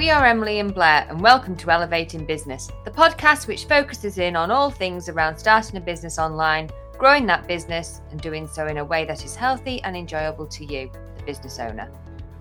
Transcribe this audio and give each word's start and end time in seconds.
We 0.00 0.08
are 0.08 0.24
Emily 0.24 0.60
and 0.60 0.72
Blair, 0.72 1.06
and 1.10 1.20
welcome 1.20 1.54
to 1.56 1.70
Elevating 1.70 2.24
Business, 2.24 2.70
the 2.86 2.90
podcast 2.90 3.46
which 3.46 3.66
focuses 3.66 4.16
in 4.16 4.34
on 4.34 4.50
all 4.50 4.70
things 4.70 5.10
around 5.10 5.36
starting 5.36 5.76
a 5.76 5.80
business 5.82 6.18
online, 6.18 6.70
growing 6.96 7.26
that 7.26 7.46
business, 7.46 8.00
and 8.10 8.18
doing 8.18 8.48
so 8.48 8.66
in 8.66 8.78
a 8.78 8.84
way 8.84 9.04
that 9.04 9.26
is 9.26 9.36
healthy 9.36 9.82
and 9.82 9.94
enjoyable 9.94 10.46
to 10.46 10.64
you, 10.64 10.90
the 11.18 11.22
business 11.24 11.58
owner. 11.58 11.92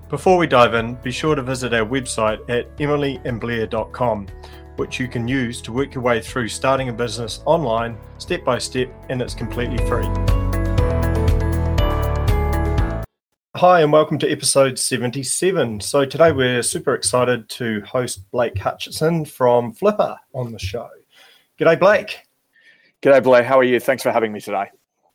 Before 0.08 0.38
we 0.38 0.48
dive 0.48 0.74
in, 0.74 0.96
be 1.04 1.12
sure 1.12 1.36
to 1.36 1.42
visit 1.42 1.74
our 1.74 1.86
website 1.86 2.50
at 2.50 2.74
emilyandblair.com, 2.78 4.28
which 4.78 4.98
you 4.98 5.10
can 5.10 5.28
use 5.28 5.62
to 5.64 5.74
work 5.74 5.94
your 5.94 6.02
way 6.02 6.22
through 6.22 6.48
starting 6.48 6.88
a 6.88 6.94
business 6.94 7.44
online 7.44 7.98
step 8.20 8.46
by 8.46 8.58
step, 8.58 8.90
and 9.10 9.22
it's 9.22 9.34
completely 9.34 9.86
free. 9.86 10.08
Hi, 13.56 13.82
and 13.82 13.92
welcome 13.92 14.20
to 14.20 14.32
episode 14.32 14.78
77. 14.78 15.80
So, 15.80 16.06
today 16.06 16.32
we're 16.32 16.62
super 16.62 16.94
excited 16.94 17.50
to 17.50 17.82
host 17.82 18.30
Blake 18.30 18.56
Hutchison 18.60 19.26
from 19.26 19.74
Flippa 19.74 20.18
on 20.36 20.52
the 20.52 20.60
show. 20.60 20.88
G'day, 21.60 21.80
Blake. 21.80 22.20
G'day, 23.02 23.24
Blake. 23.24 23.46
How 23.46 23.58
are 23.58 23.64
you? 23.64 23.80
Thanks 23.80 24.04
for 24.04 24.12
having 24.12 24.32
me 24.32 24.40
today. 24.40 24.66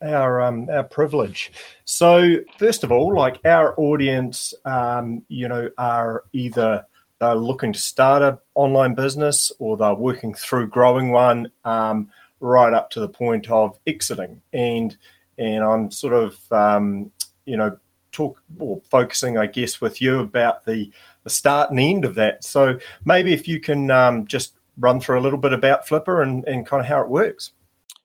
Our 0.02 0.42
um, 0.42 0.68
our 0.68 0.82
privilege. 0.82 1.52
So, 1.84 2.38
first 2.58 2.82
of 2.82 2.90
all, 2.90 3.14
like 3.14 3.38
our 3.44 3.78
audience, 3.78 4.52
um, 4.64 5.22
you 5.28 5.46
know, 5.46 5.70
are 5.78 6.24
either 6.32 6.84
they're 7.20 7.36
looking 7.36 7.72
to 7.72 7.78
start 7.78 8.22
an 8.22 8.38
online 8.56 8.94
business 8.94 9.52
or 9.60 9.76
they're 9.76 9.94
working 9.94 10.34
through 10.34 10.70
growing 10.70 11.12
one, 11.12 11.52
um, 11.64 12.10
right 12.40 12.74
up 12.74 12.90
to 12.90 13.00
the 13.00 13.08
point 13.08 13.48
of 13.48 13.78
exiting. 13.86 14.42
And 14.52 14.96
and 15.38 15.62
I'm 15.62 15.92
sort 15.92 16.14
of 16.14 16.36
um, 16.52 17.12
you 17.44 17.56
know 17.56 17.78
talk 18.14 18.40
or 18.58 18.80
focusing, 18.90 19.36
I 19.36 19.46
guess, 19.46 19.80
with 19.80 20.00
you 20.00 20.20
about 20.20 20.64
the 20.64 20.90
the 21.24 21.30
start 21.30 21.70
and 21.70 21.80
end 21.80 22.04
of 22.04 22.14
that. 22.16 22.44
So 22.44 22.78
maybe 23.04 23.32
if 23.32 23.48
you 23.48 23.60
can 23.60 23.90
um, 23.90 24.26
just 24.26 24.54
run 24.78 25.00
through 25.00 25.18
a 25.18 25.22
little 25.22 25.38
bit 25.38 25.52
about 25.52 25.86
Flippa 25.86 26.22
and, 26.22 26.46
and 26.46 26.66
kind 26.66 26.80
of 26.80 26.86
how 26.86 27.00
it 27.00 27.08
works. 27.08 27.52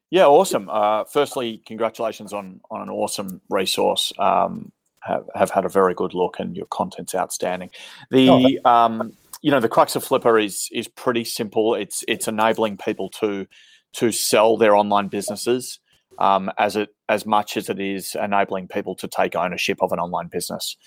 Yeah, 0.10 0.26
awesome. 0.26 0.70
Uh, 0.70 1.04
firstly, 1.04 1.62
congratulations 1.66 2.34
on 2.34 2.62
on 2.72 2.82
an 2.82 2.90
awesome 2.90 3.42
resource. 3.50 4.12
Um, 4.18 4.72
have, 5.02 5.30
have 5.36 5.52
had 5.52 5.66
a 5.66 5.70
very 5.70 5.94
good 5.94 6.14
look, 6.14 6.40
and 6.40 6.56
your 6.56 6.66
content's 6.68 7.16
outstanding. 7.16 7.70
The 8.10 8.60
oh, 8.66 8.70
um, 8.70 9.14
you 9.42 9.52
know 9.52 9.60
the 9.60 9.70
crux 9.70 9.96
of 9.96 10.04
Flippa 10.04 10.44
is 10.44 10.68
is 10.72 10.88
pretty 10.88 11.26
simple. 11.26 11.76
It's 11.76 12.04
it's 12.08 12.28
enabling 12.28 12.78
people 12.78 13.10
to 13.22 13.46
to 13.94 14.12
sell 14.12 14.58
their 14.58 14.76
online 14.76 15.08
businesses 15.08 15.80
um, 16.20 16.52
as 16.58 16.76
it 16.76 16.90
as 17.08 17.26
much 17.26 17.58
as 17.58 17.70
it 17.70 17.80
is 17.80 18.16
enabling 18.22 18.68
people 18.68 18.96
to 18.96 19.08
take 19.08 19.36
ownership 19.36 19.80
of 19.82 19.92
an 19.92 20.00
online 20.00 20.28
business. 20.28 20.78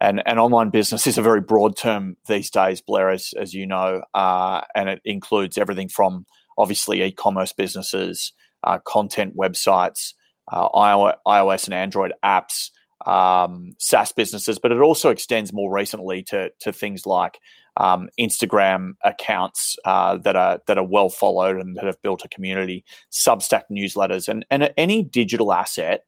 And 0.00 0.22
an 0.26 0.38
online 0.38 0.70
business 0.70 1.06
is 1.06 1.16
a 1.16 1.22
very 1.22 1.40
broad 1.40 1.76
term 1.76 2.16
these 2.26 2.50
days, 2.50 2.80
Blair, 2.80 3.10
as, 3.10 3.32
as 3.40 3.54
you 3.54 3.66
know, 3.66 4.02
uh, 4.14 4.62
and 4.74 4.88
it 4.88 5.00
includes 5.04 5.56
everything 5.56 5.88
from 5.88 6.26
obviously 6.58 7.02
e-commerce 7.02 7.52
businesses, 7.52 8.32
uh, 8.64 8.78
content 8.84 9.36
websites, 9.36 10.14
uh, 10.50 10.68
iOS 10.70 11.66
and 11.66 11.74
Android 11.74 12.12
apps, 12.24 12.70
um, 13.06 13.72
SaaS 13.78 14.12
businesses, 14.12 14.58
but 14.58 14.72
it 14.72 14.80
also 14.80 15.10
extends 15.10 15.52
more 15.52 15.72
recently 15.72 16.22
to 16.24 16.50
to 16.60 16.72
things 16.72 17.06
like 17.06 17.38
um, 17.76 18.08
Instagram 18.18 18.92
accounts 19.04 19.76
uh, 19.84 20.16
that 20.18 20.36
are 20.36 20.60
that 20.66 20.78
are 20.78 20.84
well 20.84 21.08
followed 21.08 21.56
and 21.56 21.76
that 21.76 21.84
have 21.84 22.00
built 22.02 22.24
a 22.24 22.28
community, 22.28 22.84
Substack 23.10 23.64
newsletters, 23.70 24.28
and 24.28 24.44
and 24.50 24.72
any 24.76 25.02
digital 25.02 25.52
asset. 25.52 26.04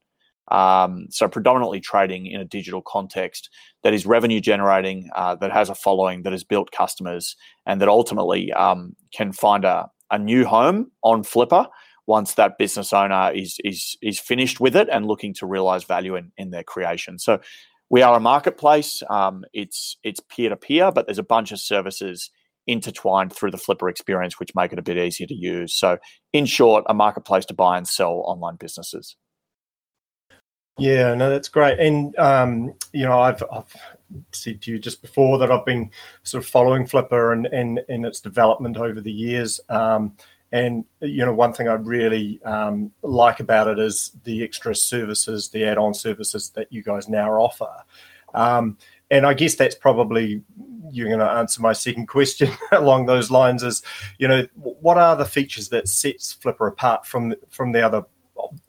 Um, 0.48 1.06
so 1.10 1.26
predominantly 1.26 1.80
trading 1.80 2.26
in 2.26 2.38
a 2.38 2.44
digital 2.44 2.82
context 2.82 3.48
that 3.82 3.94
is 3.94 4.04
revenue 4.04 4.40
generating, 4.40 5.08
uh, 5.14 5.36
that 5.36 5.50
has 5.52 5.70
a 5.70 5.74
following, 5.74 6.22
that 6.22 6.32
has 6.32 6.44
built 6.44 6.70
customers, 6.70 7.34
and 7.64 7.80
that 7.80 7.88
ultimately 7.88 8.52
um, 8.52 8.94
can 9.14 9.32
find 9.32 9.64
a, 9.64 9.88
a 10.10 10.18
new 10.18 10.44
home 10.44 10.90
on 11.02 11.22
Flippa 11.22 11.68
once 12.06 12.34
that 12.34 12.58
business 12.58 12.92
owner 12.92 13.30
is 13.34 13.58
is 13.64 13.96
is 14.02 14.20
finished 14.20 14.60
with 14.60 14.77
it 14.77 14.89
and 14.90 15.06
looking 15.06 15.33
to 15.34 15.46
realize 15.46 15.84
value 15.84 16.16
in, 16.16 16.30
in 16.36 16.50
their 16.50 16.62
creation. 16.62 17.18
So 17.18 17.40
we 17.94 18.02
are 18.02 18.16
a 18.16 18.20
marketplace. 18.20 19.05
Um, 19.08 19.44
it's 19.52 19.98
it's 20.02 20.18
peer 20.18 20.48
to 20.48 20.56
peer, 20.56 20.90
but 20.90 21.06
there's 21.06 21.20
a 21.20 21.22
bunch 21.22 21.52
of 21.52 21.60
services 21.60 22.28
intertwined 22.66 23.32
through 23.32 23.52
the 23.52 23.56
Flippa 23.56 23.88
experience, 23.88 24.40
which 24.40 24.52
make 24.52 24.72
it 24.72 24.80
a 24.80 24.82
bit 24.82 24.98
easier 24.98 25.28
to 25.28 25.34
use. 25.34 25.78
So, 25.78 25.98
in 26.33 26.44
short, 26.44 26.83
a 26.88 26.94
marketplace 26.94 27.44
to 27.44 27.54
buy 27.54 27.77
and 27.77 27.86
sell 27.86 28.24
online 28.27 28.56
businesses. 28.56 29.14
Yeah, 30.77 31.14
no, 31.14 31.30
that's 31.30 31.48
great. 31.48 31.78
And 31.78 32.18
um, 32.18 32.74
you 32.92 33.06
know, 33.06 33.20
I've, 33.20 33.44
I've 33.52 33.72
said 34.33 34.60
to 34.62 34.72
you 34.72 34.80
just 34.80 35.00
before 35.00 35.38
that 35.38 35.52
I've 35.52 35.64
been 35.64 35.88
sort 36.24 36.42
of 36.42 36.50
following 36.50 36.88
Flippa 36.88 37.33
and 37.33 37.46
and, 37.46 37.80
and 37.88 38.04
its 38.04 38.20
development 38.20 38.77
over 38.77 39.00
the 39.00 39.12
years. 39.12 39.60
Um, 39.68 40.16
and 40.54 40.84
you 41.00 41.26
know, 41.26 41.34
one 41.34 41.52
thing 41.52 41.66
I 41.66 41.72
really 41.72 42.40
um, 42.44 42.92
like 43.02 43.40
about 43.40 43.66
it 43.66 43.80
is 43.80 44.12
the 44.22 44.44
extra 44.44 44.72
services, 44.72 45.48
the 45.48 45.64
add-on 45.64 45.94
services 45.94 46.50
that 46.50 46.72
you 46.72 46.80
guys 46.80 47.08
now 47.08 47.32
offer. 47.32 47.68
Um, 48.34 48.78
and 49.10 49.26
I 49.26 49.34
guess 49.34 49.56
that's 49.56 49.74
probably 49.74 50.44
you're 50.92 51.08
going 51.08 51.18
to 51.18 51.28
answer 51.28 51.60
my 51.60 51.72
second 51.72 52.06
question 52.08 52.52
along 52.70 53.06
those 53.06 53.32
lines. 53.32 53.64
Is 53.64 53.82
you 54.18 54.28
know, 54.28 54.46
what 54.54 54.96
are 54.96 55.16
the 55.16 55.24
features 55.24 55.70
that 55.70 55.88
sets 55.88 56.36
Flippa 56.40 56.68
apart 56.68 57.04
from 57.04 57.34
from 57.50 57.72
the 57.72 57.84
other 57.84 58.04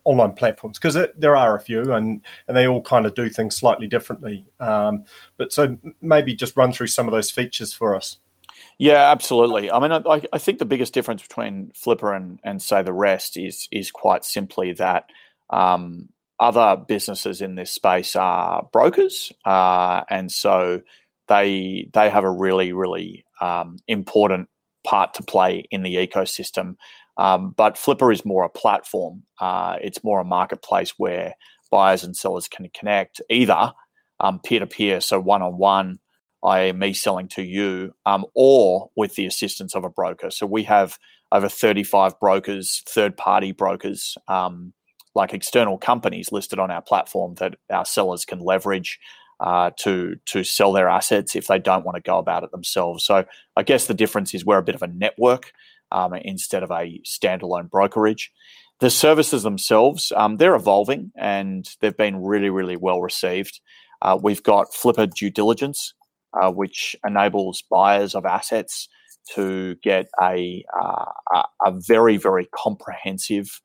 online 0.06 0.34
platforms 0.34 0.79
because 0.79 0.97
there 1.17 1.35
are 1.35 1.56
a 1.56 1.59
few 1.59 1.94
and 1.94 2.22
and 2.47 2.56
they 2.56 2.67
all 2.67 2.81
kind 2.81 3.06
of 3.06 3.13
do 3.13 3.28
things 3.28 3.57
slightly 3.57 3.88
differently 3.88 4.46
um, 4.62 5.03
but 5.35 5.52
so 5.52 5.78
maybe 6.02 6.34
just 6.34 6.56
run 6.56 6.72
through 6.72 6.88
some 6.88 7.07
of 7.07 7.12
those 7.12 7.29
features 7.29 7.73
for 7.73 7.94
us 7.94 8.19
yeah, 8.78 9.12
absolutely. 9.12 9.72
I 9.72 9.80
mean, 9.80 9.91
I, 9.91 10.22
I 10.34 10.38
think 10.38 10.59
the 10.59 10.66
biggest 10.66 10.94
difference 10.94 11.22
between 11.22 11.72
Flippa 11.74 12.16
and, 12.16 12.40
and 12.44 12.62
say 12.62 12.81
the 12.81 12.94
rest 12.94 13.38
is 13.38 13.68
is 13.72 13.91
quite 13.91 14.25
simply 14.25 14.74
that 14.74 15.06
um, 15.50 16.09
other 16.40 16.75
businesses 16.75 17.41
in 17.41 17.56
this 17.56 17.72
space 17.72 18.16
are 18.16 18.68
brokers, 18.74 19.31
uh, 19.46 20.03
and 20.09 20.30
so 20.30 20.81
they 21.30 21.90
they 21.94 22.09
have 22.09 22.25
a 22.25 22.30
really 22.30 22.74
really 22.74 23.25
um, 23.40 23.78
important 23.88 24.50
part 24.85 25.14
to 25.16 25.24
play 25.24 25.66
in 25.72 25.84
the 25.84 25.96
ecosystem. 25.96 26.75
Um, 27.18 27.52
but 27.56 27.75
Flippa 27.75 28.12
is 28.12 28.25
more 28.25 28.44
a 28.44 28.50
platform. 28.50 29.24
Uh, 29.40 29.78
it's 29.81 30.03
more 30.03 30.19
a 30.19 30.25
marketplace 30.25 30.94
where 30.97 31.35
buyers 31.72 32.03
and 32.03 32.16
sellers 32.16 32.50
can 32.50 32.69
connect 32.78 33.22
either 33.30 33.72
peer 34.44 34.59
to 34.59 34.68
peer, 34.68 35.00
so 35.00 35.19
one 35.19 35.41
on 35.41 35.58
one 35.58 36.00
i.e., 36.46 36.72
me 36.72 36.94
selling 36.94 37.28
to 37.30 37.44
you, 37.44 37.94
um, 38.06 38.26
or 38.36 38.90
with 38.96 39.16
the 39.16 39.26
assistance 39.26 39.76
of 39.76 39.84
a 39.84 39.90
broker. 39.90 40.30
So 40.30 40.46
we 40.46 40.64
have 40.64 40.98
over 41.32 41.50
35 41.50 42.20
brokers, 42.20 42.84
third 42.88 43.18
party 43.18 43.52
brokers, 43.52 44.18
um, 44.28 44.74
like 45.16 45.34
external 45.34 45.78
companies 45.78 46.32
listed 46.32 46.60
on 46.60 46.72
our 46.72 46.82
platform 46.82 47.36
that 47.36 47.56
our 47.70 47.86
sellers 47.86 48.26
can 48.26 48.40
leverage 48.40 49.00
uh, 49.40 49.72
to 49.78 50.16
to 50.26 50.44
sell 50.44 50.72
their 50.72 50.88
assets 50.88 51.36
if 51.36 51.48
they 51.48 51.60
don't 51.60 51.86
want 51.86 51.96
to 51.96 52.02
go 52.02 52.18
about 52.18 52.44
it 52.44 52.52
themselves. 52.52 53.04
So 53.04 53.26
I 53.56 53.64
guess 53.64 53.88
the 53.88 53.94
difference 53.94 54.34
is 54.34 54.46
we're 54.46 54.58
a 54.58 54.64
bit 54.64 54.76
of 54.76 54.82
a 54.82 54.88
network 54.88 55.52
um, 55.92 56.14
instead 56.14 56.64
of 56.64 56.72
a 56.72 57.02
standalone 57.06 57.70
brokerage. 57.70 58.32
The 58.80 58.90
services 58.90 59.44
themselves, 59.44 60.12
um, 60.16 60.38
they're 60.38 60.56
evolving 60.56 61.12
and 61.16 61.70
they've 61.80 61.96
been 61.96 62.22
really, 62.22 62.50
really 62.50 62.76
well 62.76 63.02
received. 63.02 63.62
Uh, 64.02 64.18
we've 64.22 64.44
got 64.44 64.74
Flippa 64.74 65.14
due 65.14 65.30
diligence, 65.30 65.94
uh, 66.40 66.51
which 66.51 66.96
enables 67.06 67.63
buyers 67.69 68.16
of 68.16 68.25
assets 68.25 68.88
to 69.34 69.75
get 69.84 70.07
a, 70.22 70.63
uh, 70.79 71.44
a 71.66 71.72
very, 71.72 72.18
very 72.18 72.47
comprehensive 72.56 73.62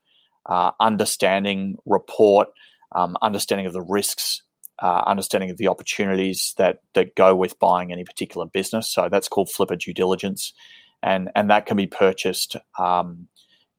uh, 0.46 0.70
understanding 0.80 1.76
report, 1.84 2.48
um, 2.94 3.16
understanding 3.22 3.66
of 3.66 3.72
the 3.72 3.82
risks, 3.82 4.42
uh, 4.82 5.02
understanding 5.06 5.50
of 5.50 5.58
the 5.58 5.68
opportunities 5.68 6.54
that, 6.56 6.78
that 6.94 7.14
go 7.14 7.36
with 7.36 7.58
buying 7.58 7.92
any 7.92 8.04
particular 8.04 8.46
business. 8.46 8.88
So 8.88 9.08
that's 9.10 9.28
called 9.28 9.48
Flippa 9.48 9.78
due 9.78 9.92
diligence. 9.92 10.54
And, 11.02 11.30
and 11.34 11.50
that 11.50 11.66
can 11.66 11.76
be 11.76 11.86
purchased 11.86 12.56
um, 12.78 13.28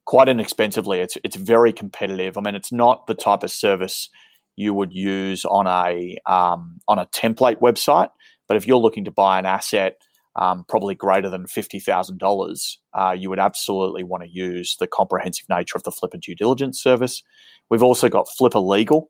quite 0.05 0.29
inexpensively. 0.29 0.99
It's, 0.99 1.17
it's 1.23 1.35
very 1.35 1.73
competitive. 1.73 2.37
I 2.37 2.41
mean, 2.41 2.55
it's 2.55 2.71
not 2.71 3.07
the 3.07 3.15
type 3.15 3.44
of 3.44 3.51
service 3.51 4.09
you 4.55 4.73
would 4.73 4.94
use 4.94 5.45
on 5.45 5.67
a 5.67 6.17
um, 6.25 6.79
on 6.87 6.99
a 6.99 7.05
template 7.07 7.59
website. 7.59 8.09
But 8.51 8.57
if 8.57 8.68
you're 8.68 8.75
looking 8.75 9.06
to 9.06 9.12
buy 9.12 9.39
an 9.39 9.45
asset 9.45 9.95
um, 10.36 10.65
probably 10.68 10.94
greater 10.94 11.30
than 11.30 11.45
$50,000, 11.45 12.77
uh, 12.94 13.15
you 13.18 13.30
would 13.30 13.39
absolutely 13.39 14.03
want 14.03 14.24
to 14.24 14.30
use 14.30 14.75
the 14.77 14.88
comprehensive 14.88 15.48
nature 15.48 15.77
of 15.77 15.83
the 15.83 15.92
Flippa 15.92 16.19
due 16.19 16.36
diligence 16.36 16.83
service. 16.83 17.24
We've 17.69 17.81
also 17.81 18.09
got 18.09 18.27
Flippa 18.27 18.62
Legal, 18.62 19.09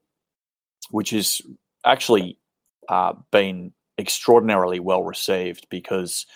which 0.92 1.10
has 1.10 1.42
actually 1.84 2.38
uh, 2.88 3.14
been 3.32 3.74
extraordinarily 3.98 4.80
well 4.80 5.04
received 5.04 5.66
because 5.72 6.28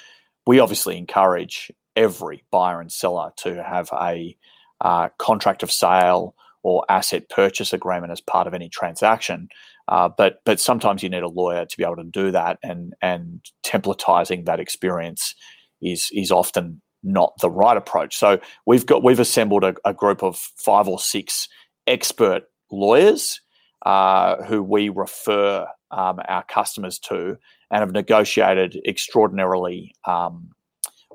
we 0.47 0.59
obviously 0.59 0.97
encourage 0.97 1.71
every 1.95 2.43
buyer 2.49 2.81
and 2.81 2.91
seller 2.91 3.29
to 3.37 3.63
have 3.63 3.87
a 4.01 4.35
uh, 4.81 5.09
contract 5.19 5.61
of 5.61 5.71
sale 5.71 6.33
or 6.63 6.83
asset 6.89 7.29
purchase 7.29 7.71
agreement 7.71 8.11
as 8.11 8.19
part 8.19 8.47
of 8.47 8.55
any 8.55 8.67
transaction. 8.67 9.47
Uh, 9.87 10.09
but 10.17 10.41
but 10.45 10.59
sometimes 10.59 11.03
you 11.03 11.09
need 11.09 11.23
a 11.23 11.27
lawyer 11.27 11.65
to 11.65 11.77
be 11.77 11.83
able 11.83 11.97
to 11.97 12.03
do 12.03 12.31
that, 12.31 12.57
and 12.63 12.93
and 13.01 13.41
templatizing 13.65 14.45
that 14.45 14.59
experience 14.59 15.35
is 15.81 16.09
is 16.11 16.31
often 16.31 16.81
not 17.03 17.33
the 17.41 17.49
right 17.51 17.77
approach. 17.77 18.17
So 18.17 18.39
we've 18.65 18.85
got 18.85 19.03
we've 19.03 19.19
assembled 19.19 19.63
a, 19.63 19.75
a 19.85 19.93
group 19.93 20.23
of 20.23 20.37
five 20.57 20.87
or 20.87 20.99
six 20.99 21.47
expert 21.87 22.43
lawyers 22.71 23.39
uh, 23.85 24.43
who 24.43 24.63
we 24.63 24.89
refer 24.89 25.67
um, 25.91 26.19
our 26.27 26.43
customers 26.43 26.97
to, 26.99 27.37
and 27.71 27.81
have 27.81 27.91
negotiated 27.91 28.81
extraordinarily 28.87 29.93
um, 30.07 30.49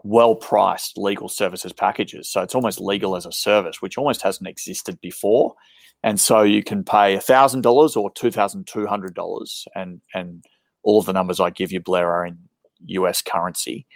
well 0.02 0.34
priced 0.34 0.96
legal 0.96 1.28
services 1.28 1.72
packages. 1.72 2.28
So 2.28 2.42
it's 2.42 2.54
almost 2.54 2.80
legal 2.80 3.16
as 3.16 3.26
a 3.26 3.32
service, 3.32 3.82
which 3.82 3.98
almost 3.98 4.22
hasn't 4.22 4.48
existed 4.48 5.00
before. 5.00 5.54
And 6.02 6.18
so 6.18 6.42
you 6.42 6.62
can 6.62 6.82
pay 6.82 7.16
$1,000 7.16 7.96
or 7.96 8.10
$2,200, 8.12 9.66
and, 9.74 10.00
and 10.14 10.44
all 10.82 10.98
of 10.98 11.06
the 11.06 11.12
numbers 11.12 11.40
I 11.40 11.50
give 11.50 11.72
you, 11.72 11.80
Blair, 11.80 12.10
are 12.10 12.24
in 12.24 12.38
US 12.86 13.20
currency. 13.20 13.86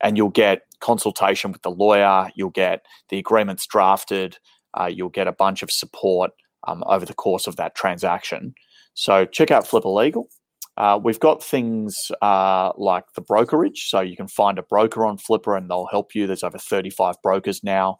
And 0.00 0.16
you'll 0.16 0.30
get 0.30 0.62
consultation 0.80 1.52
with 1.52 1.60
the 1.62 1.70
lawyer, 1.70 2.30
you'll 2.34 2.50
get 2.50 2.86
the 3.10 3.18
agreements 3.18 3.66
drafted, 3.66 4.38
uh, 4.78 4.86
you'll 4.86 5.10
get 5.10 5.28
a 5.28 5.32
bunch 5.32 5.62
of 5.62 5.70
support 5.70 6.30
um, 6.66 6.82
over 6.86 7.04
the 7.04 7.14
course 7.14 7.46
of 7.46 7.56
that 7.56 7.74
transaction. 7.74 8.54
So 8.94 9.26
check 9.26 9.50
out 9.50 9.66
Flippa 9.66 9.94
Legal. 9.94 10.28
Uh, 10.76 10.98
we've 11.02 11.20
got 11.20 11.42
things 11.42 12.10
uh, 12.22 12.72
like 12.76 13.04
the 13.14 13.20
brokerage, 13.20 13.88
so 13.88 14.00
you 14.00 14.16
can 14.16 14.28
find 14.28 14.58
a 14.58 14.62
broker 14.62 15.04
on 15.04 15.18
Flippa 15.18 15.56
and 15.56 15.68
they'll 15.68 15.86
help 15.86 16.14
you. 16.14 16.26
There's 16.26 16.42
over 16.42 16.58
35 16.58 17.16
brokers 17.22 17.62
now. 17.62 17.98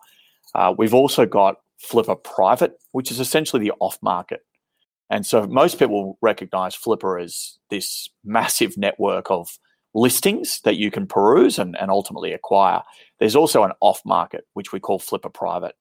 Uh, 0.55 0.75
we've 0.77 0.95
also 0.95 1.27
got 1.27 1.57
Flippa 1.91 2.23
Private, 2.23 2.73
which 2.93 3.11
is 3.11 3.21
essentially 3.21 3.63
the 3.63 3.75
off 3.81 3.99
market. 4.03 4.41
And 5.11 5.27
so 5.27 5.47
most 5.47 5.79
people 5.79 6.19
recognize 6.23 6.77
Flippa 6.77 7.23
as 7.23 7.59
this 7.69 8.09
massive 8.25 8.77
network 8.77 9.31
of 9.31 9.59
listings 9.93 10.61
that 10.61 10.77
you 10.77 10.91
can 10.91 11.07
peruse 11.07 11.59
and, 11.59 11.77
and 11.77 11.91
ultimately 11.91 12.33
acquire. 12.33 12.83
There's 13.19 13.35
also 13.35 13.65
an 13.65 13.73
off 13.81 14.01
market, 14.05 14.45
which 14.55 14.73
we 14.73 14.79
call 14.79 15.01
Flippa 15.01 15.33
Private. 15.35 15.75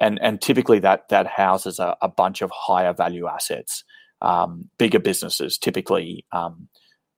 And, 0.00 0.20
and 0.22 0.40
typically 0.40 0.78
that, 0.80 1.08
that 1.08 1.26
houses 1.26 1.78
a, 1.78 1.96
a 2.00 2.08
bunch 2.08 2.42
of 2.42 2.50
higher 2.54 2.92
value 2.92 3.26
assets 3.26 3.82
um, 4.20 4.68
bigger 4.78 4.98
businesses 4.98 5.58
typically, 5.58 6.24
um, 6.32 6.68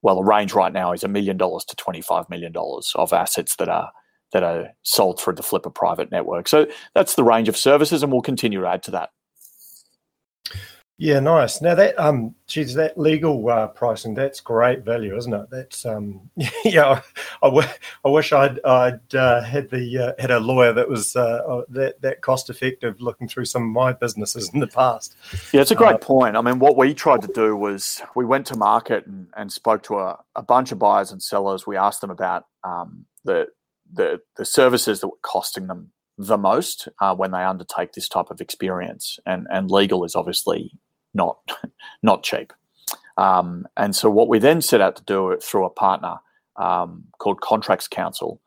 well, 0.02 0.16
the 0.16 0.24
range 0.24 0.52
right 0.52 0.72
now 0.72 0.92
is 0.92 1.04
a 1.04 1.08
million 1.08 1.36
dollars 1.36 1.64
to 1.66 1.76
twenty-five 1.76 2.28
million 2.30 2.52
dollars 2.52 2.92
of 2.94 3.12
assets 3.12 3.56
that 3.56 3.68
are 3.68 3.90
that 4.32 4.42
are 4.42 4.68
sold 4.82 5.20
through 5.20 5.34
the 5.34 5.42
Flippa 5.42 5.74
private 5.74 6.10
network. 6.10 6.48
So 6.48 6.66
that's 6.94 7.14
the 7.14 7.24
range 7.24 7.48
of 7.48 7.56
services, 7.56 8.02
and 8.02 8.12
we'll 8.12 8.22
continue 8.22 8.60
to 8.60 8.66
add 8.66 8.82
to 8.84 8.90
that. 8.92 9.10
Yeah, 11.00 11.20
nice. 11.20 11.62
Now 11.62 11.76
that 11.76 11.96
um, 11.96 12.34
geez, 12.48 12.74
that 12.74 12.98
legal 12.98 13.48
uh, 13.48 13.68
pricing, 13.68 14.14
that's 14.14 14.40
great 14.40 14.84
value, 14.84 15.16
isn't 15.16 15.32
it? 15.32 15.48
That's 15.48 15.86
um, 15.86 16.28
yeah. 16.64 17.00
I, 17.40 17.46
I, 17.46 17.48
w- 17.50 17.68
I 18.04 18.08
wish 18.08 18.32
I'd 18.32 18.58
I'd 18.64 19.14
uh, 19.14 19.42
had 19.42 19.70
the 19.70 19.98
uh, 19.98 20.20
had 20.20 20.32
a 20.32 20.40
lawyer 20.40 20.72
that 20.72 20.88
was 20.88 21.14
uh, 21.14 21.20
uh, 21.48 21.62
that 21.68 22.02
that 22.02 22.20
cost 22.22 22.50
effective 22.50 23.00
looking 23.00 23.28
through 23.28 23.44
some 23.44 23.62
of 23.62 23.68
my 23.68 23.92
businesses 23.92 24.50
in 24.52 24.58
the 24.58 24.66
past. 24.66 25.14
Yeah, 25.52 25.60
it's 25.60 25.70
a 25.70 25.76
great 25.76 25.94
uh, 25.94 25.98
point. 25.98 26.36
I 26.36 26.40
mean, 26.40 26.58
what 26.58 26.76
we 26.76 26.92
tried 26.94 27.22
to 27.22 27.32
do 27.32 27.54
was 27.54 28.02
we 28.16 28.24
went 28.24 28.46
to 28.46 28.56
market 28.56 29.06
and, 29.06 29.28
and 29.36 29.52
spoke 29.52 29.84
to 29.84 30.00
a, 30.00 30.18
a 30.34 30.42
bunch 30.42 30.72
of 30.72 30.80
buyers 30.80 31.12
and 31.12 31.22
sellers. 31.22 31.64
We 31.64 31.76
asked 31.76 32.00
them 32.00 32.10
about 32.10 32.46
um, 32.64 33.06
the 33.24 33.46
the 33.92 34.20
the 34.36 34.44
services 34.44 34.98
that 35.00 35.06
were 35.06 35.14
costing 35.22 35.68
them 35.68 35.92
the 36.20 36.36
most 36.36 36.88
uh, 37.00 37.14
when 37.14 37.30
they 37.30 37.44
undertake 37.44 37.92
this 37.92 38.08
type 38.08 38.30
of 38.30 38.40
experience. 38.40 39.20
And 39.24 39.46
and 39.48 39.70
legal 39.70 40.04
is 40.04 40.16
obviously 40.16 40.72
not 41.18 41.38
not 42.02 42.22
cheap. 42.22 42.52
Um, 43.18 43.66
and 43.76 43.94
so 43.94 44.08
what 44.08 44.28
we 44.28 44.38
then 44.38 44.62
set 44.62 44.80
out 44.80 44.96
to 44.96 45.02
do 45.04 45.36
through 45.42 45.66
a 45.66 45.70
partner 45.70 46.16
um, 46.56 47.04
called 47.18 47.40
Contracts 47.40 47.88
Counsel 47.88 48.40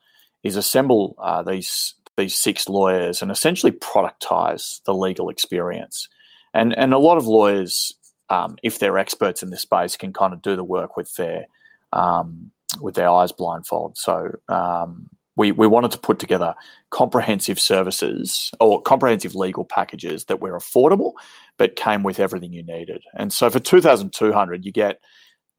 is 0.43 0.55
assemble 0.55 1.15
uh, 1.19 1.43
these 1.43 1.93
these 2.17 2.35
six 2.35 2.67
lawyers 2.67 3.21
and 3.21 3.31
essentially 3.31 3.71
productize 3.71 4.81
the 4.85 4.93
legal 4.93 5.29
experience. 5.29 6.07
And 6.53 6.77
and 6.77 6.93
a 6.93 6.97
lot 6.97 7.17
of 7.17 7.27
lawyers, 7.27 7.93
um, 8.29 8.57
if 8.63 8.79
they're 8.79 8.97
experts 8.97 9.43
in 9.43 9.49
this 9.49 9.61
space, 9.61 9.97
can 9.97 10.13
kind 10.13 10.33
of 10.33 10.41
do 10.41 10.55
the 10.55 10.63
work 10.63 10.97
with 10.97 11.13
their 11.15 11.45
um, 11.93 12.51
with 12.79 12.95
their 12.95 13.09
eyes 13.09 13.31
blindfold. 13.31 13.97
So 13.97 14.31
um, 14.47 15.09
we, 15.35 15.51
we 15.51 15.67
wanted 15.67 15.91
to 15.91 15.97
put 15.97 16.19
together 16.19 16.53
comprehensive 16.89 17.59
services 17.59 18.51
or 18.59 18.81
comprehensive 18.81 19.35
legal 19.35 19.63
packages 19.63 20.25
that 20.25 20.41
were 20.41 20.57
affordable 20.57 21.13
but 21.57 21.75
came 21.75 22.03
with 22.03 22.19
everything 22.19 22.51
you 22.51 22.63
needed. 22.63 23.03
And 23.15 23.31
so 23.31 23.49
for 23.49 23.59
2200 23.59 24.65
you 24.65 24.71
get 24.71 24.99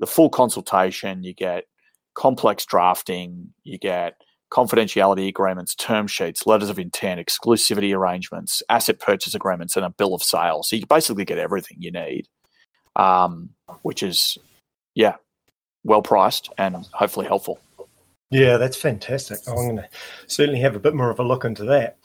the 0.01 0.07
full 0.07 0.29
consultation, 0.29 1.23
you 1.23 1.33
get 1.33 1.65
complex 2.15 2.67
drafting, 2.67 3.53
you 3.65 3.79
get 3.79 4.17
confidentiality 4.53 5.29
agreements, 5.29 5.75
term 5.75 6.07
sheets, 6.07 6.47
letters 6.47 6.69
of 6.69 6.79
intent, 6.79 7.25
exclusivity 7.25 7.97
arrangements, 7.97 8.63
asset 8.69 9.01
purchase 9.01 9.35
agreements, 9.35 9.77
and 9.77 9.87
a 9.87 9.91
bill 9.91 10.15
of 10.15 10.23
sale. 10.23 10.63
So 10.63 10.77
you 10.77 10.87
basically 10.87 11.25
get 11.25 11.39
everything 11.39 11.79
you 11.81 11.91
need, 11.91 12.29
um, 12.97 13.51
which 13.81 14.03
is, 14.03 14.37
yeah, 14.95 15.15
well 15.85 16.03
priced 16.03 16.51
and 16.59 16.87
hopefully 16.93 17.27
helpful. 17.27 17.59
Yeah, 18.33 18.57
that's 18.57 18.79
fantastic. 18.79 19.41
I'm 19.47 19.55
going 19.55 19.77
to 19.77 19.89
certainly 20.27 20.61
have 20.61 20.75
a 20.75 20.81
bit 20.81 20.95
more 20.95 21.11
of 21.11 21.19
a 21.19 21.23
look 21.23 21.45
into 21.45 21.65
that. 21.65 21.99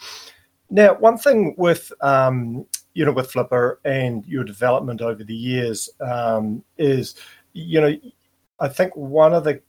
Now, 0.69 0.93
one 0.95 1.17
thing 1.17 1.55
with 1.57 1.93
um, 2.01 2.65
you 2.93 3.05
know 3.05 3.13
with 3.13 3.31
Flippa 3.31 3.77
and 3.85 4.25
your 4.25 4.43
development 4.43 5.01
over 5.01 5.23
the 5.23 5.33
years 5.33 5.89
um, 6.01 6.63
is, 6.77 7.15
you 7.53 7.79
know, 7.79 7.95
I 8.59 8.67
think 8.67 8.93
one 8.97 9.33
of 9.33 9.45
the 9.45 9.61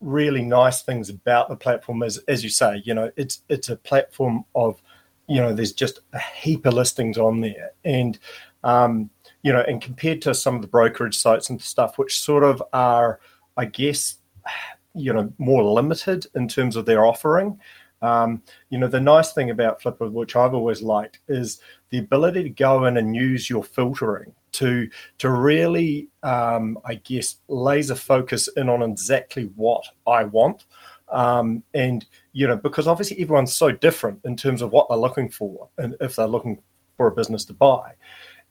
really 0.00 0.42
nice 0.42 0.82
things 0.82 1.08
about 1.08 1.48
the 1.48 1.56
platform 1.56 2.02
is, 2.02 2.18
as 2.28 2.44
you 2.44 2.50
say, 2.50 2.82
you 2.84 2.92
know, 2.92 3.10
it's 3.16 3.40
it's 3.48 3.70
a 3.70 3.76
platform 3.76 4.44
of, 4.54 4.82
you 5.28 5.40
know, 5.40 5.54
there's 5.54 5.72
just 5.72 6.00
a 6.12 6.18
heap 6.18 6.66
of 6.66 6.74
listings 6.74 7.16
on 7.16 7.40
there, 7.40 7.70
and 7.86 8.18
um, 8.64 9.08
you 9.42 9.50
know, 9.50 9.62
and 9.62 9.80
compared 9.80 10.20
to 10.22 10.34
some 10.34 10.56
of 10.56 10.60
the 10.60 10.68
brokerage 10.68 11.16
sites 11.16 11.48
and 11.48 11.62
stuff, 11.62 11.96
which 11.96 12.20
sort 12.20 12.44
of 12.44 12.62
are, 12.74 13.18
I 13.56 13.64
guess 13.64 14.18
you 14.94 15.12
know 15.12 15.32
more 15.38 15.62
limited 15.62 16.26
in 16.34 16.48
terms 16.48 16.76
of 16.76 16.86
their 16.86 17.04
offering. 17.04 17.58
Um, 18.02 18.42
you 18.68 18.78
know, 18.78 18.88
the 18.88 19.00
nice 19.00 19.32
thing 19.32 19.50
about 19.50 19.80
Flippa, 19.80 20.10
which 20.10 20.34
I've 20.34 20.54
always 20.54 20.82
liked, 20.82 21.20
is 21.28 21.60
the 21.90 21.98
ability 21.98 22.42
to 22.42 22.50
go 22.50 22.84
in 22.86 22.96
and 22.96 23.14
use 23.14 23.48
your 23.48 23.62
filtering 23.62 24.34
to 24.52 24.88
to 25.18 25.30
really, 25.30 26.08
um, 26.22 26.78
I 26.84 26.96
guess, 26.96 27.36
laser 27.48 27.94
focus 27.94 28.48
in 28.56 28.68
on 28.68 28.82
exactly 28.82 29.50
what 29.54 29.84
I 30.06 30.24
want. 30.24 30.66
Um, 31.10 31.62
and 31.74 32.04
you 32.32 32.48
know, 32.48 32.56
because 32.56 32.88
obviously 32.88 33.20
everyone's 33.20 33.54
so 33.54 33.70
different 33.70 34.20
in 34.24 34.36
terms 34.36 34.62
of 34.62 34.72
what 34.72 34.88
they're 34.88 34.98
looking 34.98 35.28
for, 35.28 35.68
and 35.78 35.94
if 36.00 36.16
they're 36.16 36.26
looking 36.26 36.60
for 36.96 37.06
a 37.06 37.14
business 37.14 37.44
to 37.46 37.54
buy. 37.54 37.92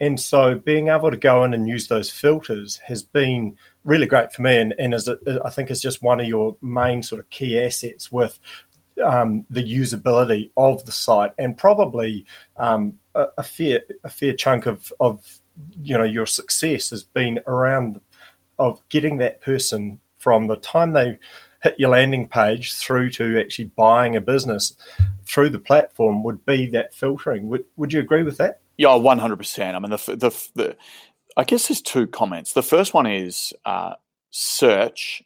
And 0.02 0.20
so 0.20 0.56
being 0.56 0.88
able 0.88 1.12
to 1.12 1.16
go 1.16 1.44
in 1.44 1.54
and 1.54 1.68
use 1.68 1.88
those 1.88 2.10
filters 2.10 2.78
has 2.78 3.04
been 3.04 3.56
really 3.84 4.08
great 4.08 4.34
for 4.34 4.42
me. 4.42 4.58
And, 4.58 4.74
and 4.80 4.96
a, 4.96 5.40
I 5.46 5.52
think 5.52 5.70
is 5.70 5.80
just 5.80 6.02
one 6.02 6.20
of 6.20 6.26
your 6.26 6.58
main 6.62 7.04
sort 7.04 7.20
of 7.20 7.30
key 7.30 7.62
assets 7.62 8.12
with 8.12 8.40
um, 9.06 9.46
the 9.52 9.64
usability 9.64 10.50
of 10.58 10.84
the 10.86 10.92
site 10.92 11.34
and 11.38 11.56
probably 11.56 12.26
um, 12.58 12.96
a, 13.14 13.28
a, 13.38 13.44
fair 13.44 13.82
a 14.04 14.10
fair 14.10 14.34
chunk 14.34 14.66
of, 14.66 14.92
of 15.00 15.40
you 15.84 15.98
know 15.98 16.04
your 16.04 16.26
success 16.26 16.90
has 16.90 17.04
been 17.04 17.40
around 17.48 18.02
of 18.60 18.82
getting 18.90 19.18
that 19.18 19.42
person 19.42 20.00
from 20.18 20.48
the 20.48 20.58
time 20.58 20.94
they 20.94 21.18
hit 21.62 21.80
your 21.80 21.90
landing 21.90 22.28
page 22.28 22.74
through 22.74 23.10
to 23.12 23.40
actually 23.40 23.66
buying 23.66 24.16
a 24.16 24.22
business 24.22 24.76
through 25.26 25.50
the 25.50 25.60
platform 25.60 26.24
would 26.24 26.46
be 26.46 26.66
that 26.68 26.94
filtering. 26.94 27.48
Would, 27.50 27.66
would 27.78 27.94
you 27.94 28.00
agree 28.00 28.24
with 28.24 28.38
that? 28.38 28.62
Yeah, 28.78 28.96
one 28.96 29.20
hundred 29.20 29.38
percent. 29.38 29.76
I 29.76 29.80
mean, 29.80 29.92
the, 29.92 29.98
the 30.16 30.50
the 30.56 30.78
I 31.38 31.44
guess 31.44 31.68
there's 31.68 31.82
two 31.82 32.08
comments. 32.08 32.54
The 32.54 32.64
first 32.64 32.94
one 32.94 33.06
is 33.06 33.54
uh, 33.64 33.94
search, 34.32 35.22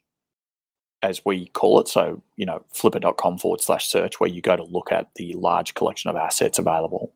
as 1.02 1.24
we 1.24 1.48
call 1.48 1.80
it. 1.80 1.88
So 1.88 2.22
you 2.36 2.46
know, 2.46 2.66
flippa.com 2.74 3.38
forward 3.38 3.62
slash 3.62 3.88
search, 3.88 4.20
where 4.20 4.30
you 4.30 4.42
go 4.42 4.58
to 4.58 4.64
look 4.64 4.92
at 4.92 5.08
the 5.16 5.34
large 5.34 5.74
collection 5.74 6.10
of 6.10 6.18
assets 6.18 6.60
available. 6.60 7.14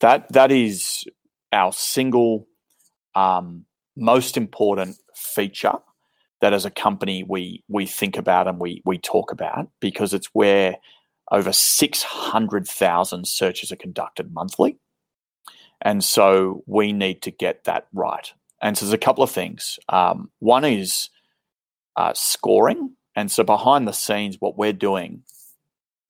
That 0.00 0.30
that 0.32 0.52
is 0.52 1.04
our 1.52 1.72
single 1.72 2.46
um, 3.14 3.64
most 3.96 4.36
important 4.36 4.98
feature 5.14 5.78
that 6.40 6.52
as 6.52 6.64
a 6.64 6.70
company 6.70 7.22
we 7.22 7.62
we 7.68 7.86
think 7.86 8.16
about 8.16 8.48
and 8.48 8.58
we 8.58 8.82
we 8.84 8.98
talk 8.98 9.32
about 9.32 9.68
because 9.80 10.14
it's 10.14 10.28
where 10.32 10.76
over 11.30 11.52
600,000 11.52 13.28
searches 13.28 13.70
are 13.70 13.76
conducted 13.76 14.34
monthly. 14.34 14.78
And 15.80 16.02
so 16.04 16.62
we 16.66 16.92
need 16.92 17.22
to 17.22 17.30
get 17.30 17.64
that 17.64 17.86
right. 17.92 18.32
And 18.60 18.76
so 18.76 18.84
there's 18.84 18.92
a 18.92 18.98
couple 18.98 19.24
of 19.24 19.30
things. 19.30 19.78
Um, 19.88 20.30
one 20.40 20.64
is 20.64 21.08
uh, 21.96 22.12
scoring. 22.14 22.96
And 23.16 23.30
so 23.30 23.44
behind 23.44 23.86
the 23.86 23.92
scenes, 23.92 24.36
what 24.40 24.58
we're 24.58 24.72
doing 24.72 25.22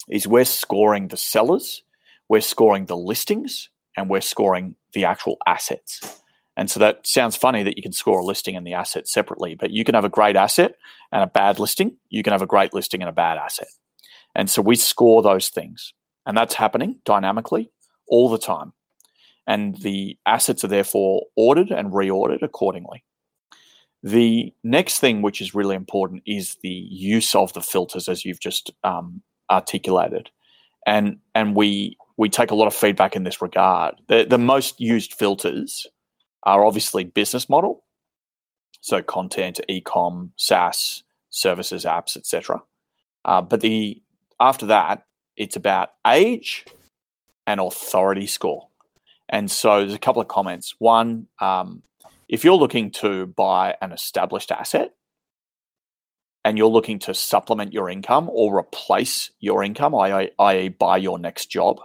is 0.08 0.26
we're 0.26 0.44
scoring 0.44 1.08
the 1.08 1.16
sellers, 1.16 1.82
we're 2.28 2.40
scoring 2.40 2.86
the 2.86 2.96
listings, 2.96 3.68
and 3.96 4.08
we're 4.08 4.20
scoring 4.20 4.74
the 4.92 5.04
actual 5.04 5.36
assets. 5.46 6.22
And 6.56 6.70
so 6.70 6.80
that 6.80 7.06
sounds 7.06 7.36
funny 7.36 7.62
that 7.62 7.76
you 7.76 7.82
can 7.82 7.92
score 7.92 8.20
a 8.20 8.24
listing 8.24 8.56
and 8.56 8.66
the 8.66 8.74
asset 8.74 9.08
separately, 9.08 9.54
but 9.54 9.70
you 9.70 9.84
can 9.84 9.94
have 9.94 10.04
a 10.04 10.10
great 10.10 10.36
asset 10.36 10.74
and 11.12 11.22
a 11.22 11.26
bad 11.26 11.58
listing. 11.58 11.96
You 12.10 12.22
can 12.22 12.32
have 12.32 12.42
a 12.42 12.46
great 12.46 12.74
listing 12.74 13.00
and 13.02 13.08
a 13.08 13.12
bad 13.12 13.38
asset. 13.38 13.68
And 14.34 14.50
so 14.50 14.62
we 14.62 14.76
score 14.76 15.22
those 15.22 15.48
things. 15.48 15.94
And 16.26 16.36
that's 16.36 16.54
happening 16.54 17.00
dynamically 17.04 17.70
all 18.08 18.28
the 18.28 18.38
time. 18.38 18.72
And 19.46 19.76
the 19.76 20.18
assets 20.26 20.64
are 20.64 20.68
therefore 20.68 21.22
ordered 21.36 21.70
and 21.70 21.92
reordered 21.92 22.42
accordingly. 22.42 23.04
The 24.02 24.54
next 24.64 24.98
thing, 25.00 25.22
which 25.22 25.40
is 25.40 25.54
really 25.54 25.76
important, 25.76 26.22
is 26.26 26.56
the 26.62 26.68
use 26.68 27.34
of 27.34 27.52
the 27.52 27.60
filters, 27.60 28.08
as 28.08 28.24
you've 28.24 28.40
just 28.40 28.70
um, 28.82 29.22
articulated, 29.50 30.30
and 30.86 31.18
and 31.34 31.54
we 31.54 31.98
we 32.16 32.30
take 32.30 32.50
a 32.50 32.54
lot 32.54 32.66
of 32.66 32.74
feedback 32.74 33.14
in 33.14 33.24
this 33.24 33.42
regard. 33.42 33.96
The, 34.08 34.26
the 34.28 34.38
most 34.38 34.80
used 34.80 35.14
filters 35.14 35.86
are 36.44 36.64
obviously 36.64 37.04
business 37.04 37.48
model, 37.48 37.84
so 38.80 39.02
content, 39.02 39.60
e-com, 39.68 40.32
SaaS, 40.36 41.02
services, 41.30 41.84
apps, 41.84 42.16
etc. 42.16 42.62
Uh, 43.24 43.42
but 43.42 43.60
the 43.60 44.02
after 44.40 44.66
that, 44.66 45.04
it's 45.36 45.56
about 45.56 45.90
age 46.06 46.64
and 47.46 47.60
authority 47.60 48.26
score. 48.26 48.68
And 49.28 49.50
so 49.50 49.80
there's 49.80 49.94
a 49.94 49.98
couple 49.98 50.22
of 50.22 50.28
comments. 50.28 50.74
One, 50.78 51.26
um, 51.40 51.82
if 52.28 52.44
you're 52.44 52.56
looking 52.56 52.90
to 52.92 53.26
buy 53.26 53.76
an 53.80 53.92
established 53.92 54.50
asset 54.50 54.94
and 56.44 56.56
you're 56.56 56.68
looking 56.68 56.98
to 57.00 57.14
supplement 57.14 57.72
your 57.72 57.90
income 57.90 58.28
or 58.32 58.58
replace 58.58 59.30
your 59.40 59.62
income, 59.62 59.94
i.e., 59.94 60.68
buy 60.68 60.96
your 60.96 61.18
next 61.18 61.46
job, 61.46 61.80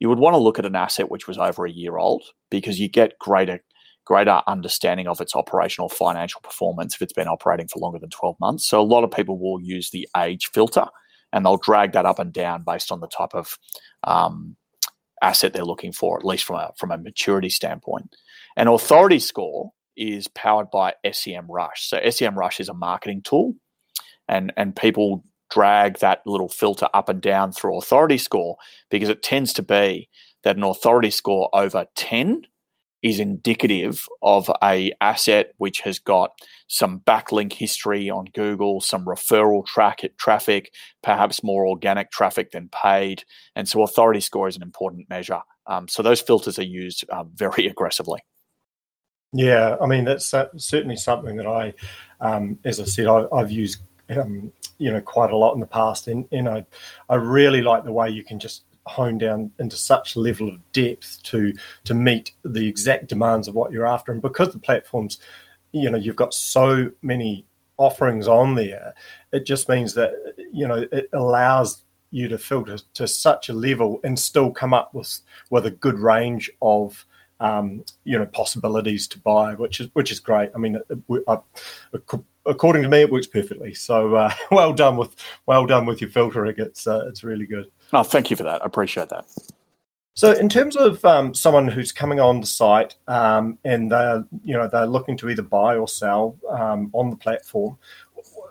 you 0.00 0.08
would 0.08 0.18
want 0.18 0.34
to 0.34 0.38
look 0.38 0.58
at 0.58 0.66
an 0.66 0.76
asset 0.76 1.10
which 1.10 1.26
was 1.26 1.38
over 1.38 1.66
a 1.66 1.70
year 1.70 1.96
old 1.96 2.22
because 2.50 2.80
you 2.80 2.88
get 2.88 3.18
greater 3.18 3.62
greater 4.08 4.40
understanding 4.46 5.06
of 5.06 5.20
its 5.20 5.36
operational 5.36 5.90
financial 5.90 6.40
performance 6.40 6.94
if 6.94 7.02
it's 7.02 7.12
been 7.12 7.28
operating 7.28 7.68
for 7.68 7.78
longer 7.78 7.98
than 7.98 8.08
12 8.08 8.40
months. 8.40 8.66
So 8.66 8.80
a 8.80 8.82
lot 8.82 9.04
of 9.04 9.10
people 9.10 9.38
will 9.38 9.60
use 9.60 9.90
the 9.90 10.08
age 10.16 10.46
filter 10.46 10.86
and 11.30 11.44
they'll 11.44 11.58
drag 11.58 11.92
that 11.92 12.06
up 12.06 12.18
and 12.18 12.32
down 12.32 12.62
based 12.62 12.90
on 12.90 13.00
the 13.00 13.06
type 13.06 13.34
of 13.34 13.58
um, 14.04 14.56
asset 15.20 15.52
they're 15.52 15.62
looking 15.62 15.92
for, 15.92 16.18
at 16.18 16.24
least 16.24 16.44
from 16.44 16.56
a 16.56 16.72
from 16.78 16.90
a 16.90 16.96
maturity 16.96 17.50
standpoint. 17.50 18.16
An 18.56 18.66
authority 18.66 19.18
score 19.18 19.72
is 19.94 20.26
powered 20.28 20.70
by 20.70 20.94
SEM 21.12 21.46
Rush. 21.46 21.86
So 21.90 22.00
SEM 22.08 22.38
Rush 22.38 22.60
is 22.60 22.70
a 22.70 22.74
marketing 22.74 23.20
tool, 23.22 23.56
and 24.26 24.54
and 24.56 24.74
people 24.74 25.22
drag 25.50 25.98
that 25.98 26.22
little 26.24 26.48
filter 26.48 26.88
up 26.94 27.10
and 27.10 27.20
down 27.20 27.52
through 27.52 27.76
authority 27.76 28.16
score 28.16 28.56
because 28.90 29.10
it 29.10 29.22
tends 29.22 29.52
to 29.52 29.62
be 29.62 30.08
that 30.44 30.56
an 30.56 30.62
authority 30.62 31.10
score 31.10 31.50
over 31.52 31.84
10 31.94 32.46
is 33.08 33.20
indicative 33.20 34.06
of 34.22 34.50
a 34.62 34.92
asset 35.00 35.52
which 35.58 35.80
has 35.80 35.98
got 35.98 36.30
some 36.68 37.00
backlink 37.00 37.52
history 37.52 38.10
on 38.10 38.26
Google, 38.34 38.80
some 38.80 39.04
referral 39.04 39.66
track 39.66 40.02
traffic, 40.18 40.72
perhaps 41.02 41.42
more 41.42 41.66
organic 41.66 42.10
traffic 42.10 42.50
than 42.50 42.68
paid, 42.68 43.24
and 43.56 43.68
so 43.68 43.82
authority 43.82 44.20
score 44.20 44.48
is 44.48 44.56
an 44.56 44.62
important 44.62 45.08
measure. 45.08 45.40
Um, 45.66 45.88
so 45.88 46.02
those 46.02 46.20
filters 46.20 46.58
are 46.58 46.64
used 46.64 47.04
uh, 47.10 47.24
very 47.34 47.66
aggressively. 47.66 48.20
Yeah, 49.32 49.76
I 49.80 49.86
mean 49.86 50.04
that's 50.04 50.26
certainly 50.26 50.96
something 50.96 51.36
that 51.36 51.46
I, 51.46 51.74
um, 52.20 52.58
as 52.64 52.80
I 52.80 52.84
said, 52.84 53.06
I, 53.06 53.26
have 53.36 53.50
used 53.50 53.82
um, 54.16 54.52
you 54.78 54.90
know 54.90 55.00
quite 55.02 55.30
a 55.30 55.36
lot 55.36 55.52
in 55.52 55.60
the 55.60 55.66
past, 55.66 56.08
and, 56.08 56.26
and 56.32 56.48
I 56.48 56.64
I 57.08 57.16
really 57.16 57.60
like 57.60 57.84
the 57.84 57.92
way 57.92 58.08
you 58.08 58.24
can 58.24 58.38
just 58.38 58.64
hone 58.88 59.18
down 59.18 59.50
into 59.58 59.76
such 59.76 60.16
level 60.16 60.48
of 60.48 60.72
depth 60.72 61.22
to 61.24 61.52
to 61.84 61.94
meet 61.94 62.32
the 62.44 62.66
exact 62.66 63.08
demands 63.08 63.48
of 63.48 63.54
what 63.54 63.72
you're 63.72 63.86
after, 63.86 64.12
and 64.12 64.22
because 64.22 64.52
the 64.52 64.58
platforms, 64.58 65.18
you 65.72 65.90
know, 65.90 65.98
you've 65.98 66.16
got 66.16 66.34
so 66.34 66.90
many 67.02 67.44
offerings 67.76 68.26
on 68.26 68.54
there, 68.54 68.94
it 69.32 69.46
just 69.46 69.68
means 69.68 69.94
that 69.94 70.12
you 70.52 70.66
know 70.66 70.86
it 70.92 71.08
allows 71.12 71.82
you 72.10 72.28
to 72.28 72.38
filter 72.38 72.78
to 72.94 73.06
such 73.06 73.48
a 73.48 73.52
level 73.52 74.00
and 74.04 74.18
still 74.18 74.50
come 74.50 74.74
up 74.74 74.94
with 74.94 75.20
with 75.50 75.66
a 75.66 75.70
good 75.70 75.98
range 75.98 76.50
of 76.62 77.04
um, 77.40 77.84
you 78.04 78.18
know 78.18 78.26
possibilities 78.26 79.06
to 79.08 79.18
buy, 79.20 79.54
which 79.54 79.80
is 79.80 79.88
which 79.92 80.10
is 80.10 80.20
great. 80.20 80.50
I 80.54 80.58
mean, 80.58 80.80
I, 81.28 81.38
according 82.48 82.82
to 82.82 82.88
me, 82.88 83.02
it 83.02 83.12
works 83.12 83.26
perfectly. 83.26 83.74
So 83.74 84.14
uh, 84.14 84.32
well 84.50 84.72
done 84.72 84.96
with 84.96 85.14
well 85.46 85.66
done 85.66 85.86
with 85.86 86.00
your 86.00 86.10
filtering. 86.10 86.54
It's 86.58 86.86
uh, 86.86 87.06
it's 87.08 87.22
really 87.22 87.46
good. 87.46 87.70
Oh, 87.92 88.02
thank 88.02 88.30
you 88.30 88.36
for 88.36 88.44
that. 88.44 88.62
I 88.62 88.66
appreciate 88.66 89.08
that. 89.10 89.26
So, 90.14 90.32
in 90.32 90.48
terms 90.48 90.74
of 90.74 91.04
um, 91.04 91.32
someone 91.32 91.68
who's 91.68 91.92
coming 91.92 92.18
on 92.18 92.40
the 92.40 92.46
site 92.46 92.96
um, 93.06 93.56
and 93.64 93.92
they're 93.92 94.24
you 94.42 94.54
know 94.54 94.66
they're 94.66 94.86
looking 94.86 95.16
to 95.18 95.28
either 95.30 95.42
buy 95.42 95.76
or 95.76 95.86
sell 95.86 96.36
um, 96.50 96.90
on 96.92 97.10
the 97.10 97.16
platform, 97.16 97.78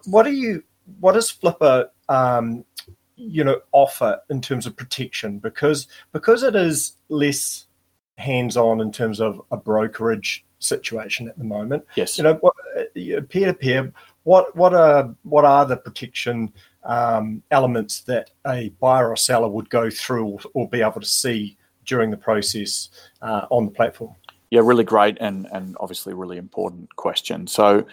what 0.05 0.23
do 0.23 0.31
you 0.31 0.63
what 1.01 1.13
does 1.13 1.29
Flippa 1.29 1.89
um, 2.07 2.63
you 3.17 3.43
know 3.43 3.59
offer 3.73 4.17
in 4.29 4.39
terms 4.39 4.65
of 4.65 4.77
protection? 4.77 5.39
Because 5.39 5.87
because 6.13 6.41
it 6.41 6.55
is 6.55 6.93
less 7.09 7.65
hands 8.17 8.55
on 8.55 8.79
in 8.79 8.91
terms 8.91 9.19
of 9.19 9.41
a 9.51 9.57
brokerage 9.57 10.45
situation 10.59 11.27
at 11.27 11.37
the 11.37 11.43
moment. 11.43 11.83
Yes. 11.95 12.17
You 12.17 12.23
know, 12.23 12.39
peer 13.29 13.47
to 13.47 13.53
peer. 13.53 13.93
What 14.23 14.55
what 14.55 14.73
are 14.73 15.15
what 15.23 15.45
are 15.45 15.65
the 15.65 15.77
protection 15.77 16.53
um, 16.83 17.43
elements 17.51 18.01
that 18.01 18.31
a 18.45 18.69
buyer 18.79 19.09
or 19.09 19.15
seller 19.15 19.47
would 19.47 19.69
go 19.69 19.89
through 19.89 20.25
or, 20.25 20.39
or 20.53 20.69
be 20.69 20.81
able 20.81 21.01
to 21.01 21.07
see 21.07 21.57
during 21.85 22.11
the 22.11 22.17
process 22.17 22.89
uh, 23.21 23.45
on 23.49 23.65
the 23.65 23.71
platform? 23.71 24.15
Yeah, 24.49 24.61
really 24.63 24.83
great 24.83 25.17
and 25.19 25.47
and 25.51 25.75
obviously 25.79 26.13
really 26.13 26.37
important 26.37 26.95
question. 26.95 27.47
So. 27.47 27.85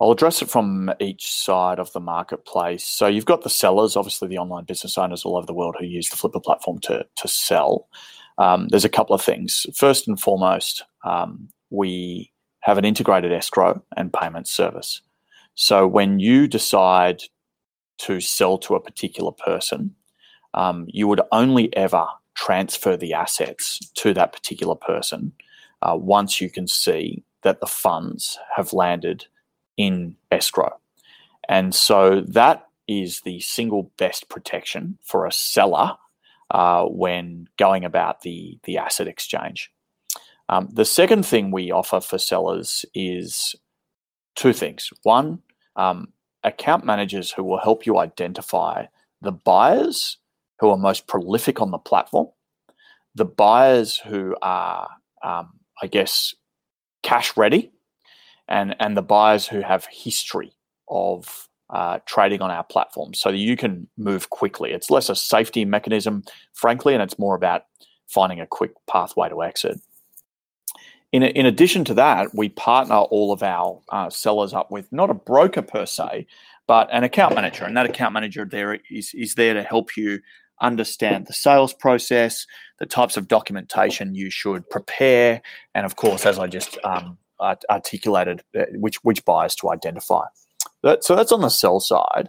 I'll 0.00 0.12
address 0.12 0.42
it 0.42 0.48
from 0.48 0.92
each 1.00 1.32
side 1.34 1.80
of 1.80 1.92
the 1.92 1.98
marketplace. 1.98 2.84
So 2.84 3.08
you've 3.08 3.24
got 3.24 3.42
the 3.42 3.50
sellers, 3.50 3.96
obviously 3.96 4.28
the 4.28 4.38
online 4.38 4.62
business 4.62 4.96
owners 4.96 5.24
all 5.24 5.36
over 5.36 5.44
the 5.44 5.52
world 5.52 5.74
who 5.76 5.86
use 5.86 6.08
the 6.08 6.14
Flippa 6.14 6.40
platform 6.40 6.78
to 6.82 7.04
to 7.16 7.26
sell 7.26 7.88
um, 8.38 8.68
there's 8.68 8.84
a 8.84 8.88
couple 8.88 9.14
of 9.14 9.22
things. 9.22 9.66
First 9.74 10.08
and 10.08 10.18
foremost, 10.18 10.84
um, 11.04 11.48
we 11.70 12.32
have 12.60 12.78
an 12.78 12.84
integrated 12.84 13.32
escrow 13.32 13.82
and 13.96 14.12
payment 14.12 14.48
service. 14.48 15.00
So 15.54 15.86
when 15.86 16.18
you 16.18 16.46
decide 16.46 17.22
to 17.98 18.20
sell 18.20 18.58
to 18.58 18.74
a 18.74 18.80
particular 18.80 19.32
person, 19.32 19.94
um, 20.54 20.86
you 20.88 21.08
would 21.08 21.20
only 21.32 21.74
ever 21.76 22.06
transfer 22.34 22.96
the 22.96 23.12
assets 23.12 23.78
to 23.94 24.14
that 24.14 24.32
particular 24.32 24.74
person 24.74 25.32
uh, 25.82 25.96
once 25.96 26.40
you 26.40 26.48
can 26.50 26.68
see 26.68 27.24
that 27.42 27.60
the 27.60 27.66
funds 27.66 28.38
have 28.56 28.72
landed 28.72 29.26
in 29.76 30.16
escrow. 30.30 30.78
And 31.48 31.74
so 31.74 32.20
that 32.20 32.66
is 32.86 33.20
the 33.20 33.40
single 33.40 33.90
best 33.96 34.28
protection 34.28 34.98
for 35.02 35.26
a 35.26 35.32
seller 35.32 35.96
uh, 36.50 36.84
when 36.84 37.48
going 37.58 37.84
about 37.84 38.22
the, 38.22 38.58
the 38.64 38.78
asset 38.78 39.08
exchange. 39.08 39.70
Um, 40.48 40.68
the 40.72 40.84
second 40.84 41.26
thing 41.26 41.50
we 41.50 41.70
offer 41.70 42.00
for 42.00 42.18
sellers 42.18 42.84
is 42.94 43.54
two 44.34 44.52
things. 44.52 44.90
One, 45.02 45.40
um, 45.76 46.12
account 46.44 46.84
managers 46.84 47.30
who 47.30 47.44
will 47.44 47.58
help 47.58 47.84
you 47.84 47.98
identify 47.98 48.86
the 49.20 49.32
buyers 49.32 50.18
who 50.60 50.70
are 50.70 50.76
most 50.76 51.06
prolific 51.06 51.60
on 51.60 51.70
the 51.70 51.78
platform, 51.78 52.28
the 53.14 53.24
buyers 53.24 53.96
who 53.96 54.34
are, 54.42 54.88
um, 55.22 55.50
I 55.82 55.86
guess, 55.86 56.34
cash 57.02 57.36
ready, 57.36 57.72
and, 58.48 58.74
and 58.80 58.96
the 58.96 59.02
buyers 59.02 59.46
who 59.46 59.60
have 59.60 59.86
history 59.90 60.52
of 60.88 61.48
uh, 61.70 61.98
trading 62.06 62.40
on 62.40 62.50
our 62.50 62.64
platform 62.64 63.12
so 63.12 63.30
that 63.30 63.36
you 63.36 63.56
can 63.56 63.86
move 63.98 64.30
quickly. 64.30 64.72
It's 64.72 64.90
less 64.90 65.10
a 65.10 65.14
safety 65.14 65.64
mechanism, 65.64 66.24
frankly, 66.54 66.94
and 66.94 67.02
it's 67.02 67.18
more 67.18 67.34
about 67.34 67.64
finding 68.06 68.40
a 68.40 68.46
quick 68.46 68.72
pathway 68.86 69.28
to 69.28 69.42
exit. 69.42 69.78
In, 71.12 71.22
in 71.22 71.46
addition 71.46 71.84
to 71.86 71.94
that, 71.94 72.34
we 72.34 72.50
partner 72.50 72.96
all 72.96 73.32
of 73.32 73.42
our 73.42 73.80
uh, 73.90 74.10
sellers 74.10 74.52
up 74.52 74.70
with 74.70 74.90
not 74.92 75.10
a 75.10 75.14
broker 75.14 75.62
per 75.62 75.86
se, 75.86 76.26
but 76.66 76.88
an 76.92 77.02
account 77.02 77.34
manager. 77.34 77.64
And 77.64 77.76
that 77.76 77.86
account 77.86 78.12
manager 78.12 78.44
there 78.44 78.78
is, 78.90 79.12
is 79.14 79.34
there 79.34 79.54
to 79.54 79.62
help 79.62 79.96
you 79.96 80.20
understand 80.60 81.26
the 81.26 81.32
sales 81.32 81.72
process, 81.72 82.46
the 82.78 82.86
types 82.86 83.16
of 83.16 83.28
documentation 83.28 84.14
you 84.14 84.30
should 84.30 84.68
prepare, 84.68 85.40
and 85.74 85.86
of 85.86 85.96
course, 85.96 86.26
as 86.26 86.38
I 86.38 86.46
just 86.46 86.78
um, 86.84 87.16
articulated, 87.70 88.42
uh, 88.58 88.64
which, 88.74 88.96
which 89.04 89.24
buyers 89.24 89.54
to 89.56 89.70
identify. 89.70 90.24
So 91.00 91.16
that's 91.16 91.32
on 91.32 91.40
the 91.40 91.48
sell 91.48 91.80
side. 91.80 92.28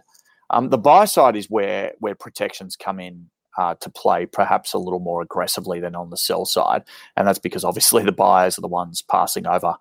Um, 0.50 0.70
the 0.70 0.78
buy 0.78 1.04
side 1.04 1.36
is 1.36 1.48
where 1.48 1.92
where 2.00 2.16
protections 2.16 2.76
come 2.76 2.98
in 2.98 3.30
uh, 3.58 3.74
to 3.80 3.90
play, 3.90 4.26
perhaps 4.26 4.72
a 4.72 4.78
little 4.78 5.00
more 5.00 5.22
aggressively 5.22 5.80
than 5.80 5.94
on 5.94 6.10
the 6.10 6.16
sell 6.16 6.44
side, 6.44 6.84
and 7.16 7.26
that's 7.26 7.38
because 7.38 7.64
obviously 7.64 8.02
the 8.02 8.12
buyers 8.12 8.58
are 8.58 8.62
the 8.62 8.68
ones 8.68 9.02
passing 9.02 9.46
over 9.46 9.74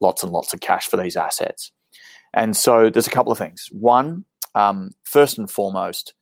lots 0.00 0.22
and 0.22 0.32
lots 0.32 0.52
of 0.52 0.60
cash 0.60 0.86
for 0.86 0.96
these 0.96 1.16
assets. 1.16 1.72
And 2.34 2.56
so 2.56 2.90
there's 2.90 3.06
a 3.06 3.10
couple 3.10 3.32
of 3.32 3.38
things. 3.38 3.68
One, 3.70 4.24
um, 4.54 4.90
first 5.04 5.38
and 5.38 5.50
foremost, 5.50 6.14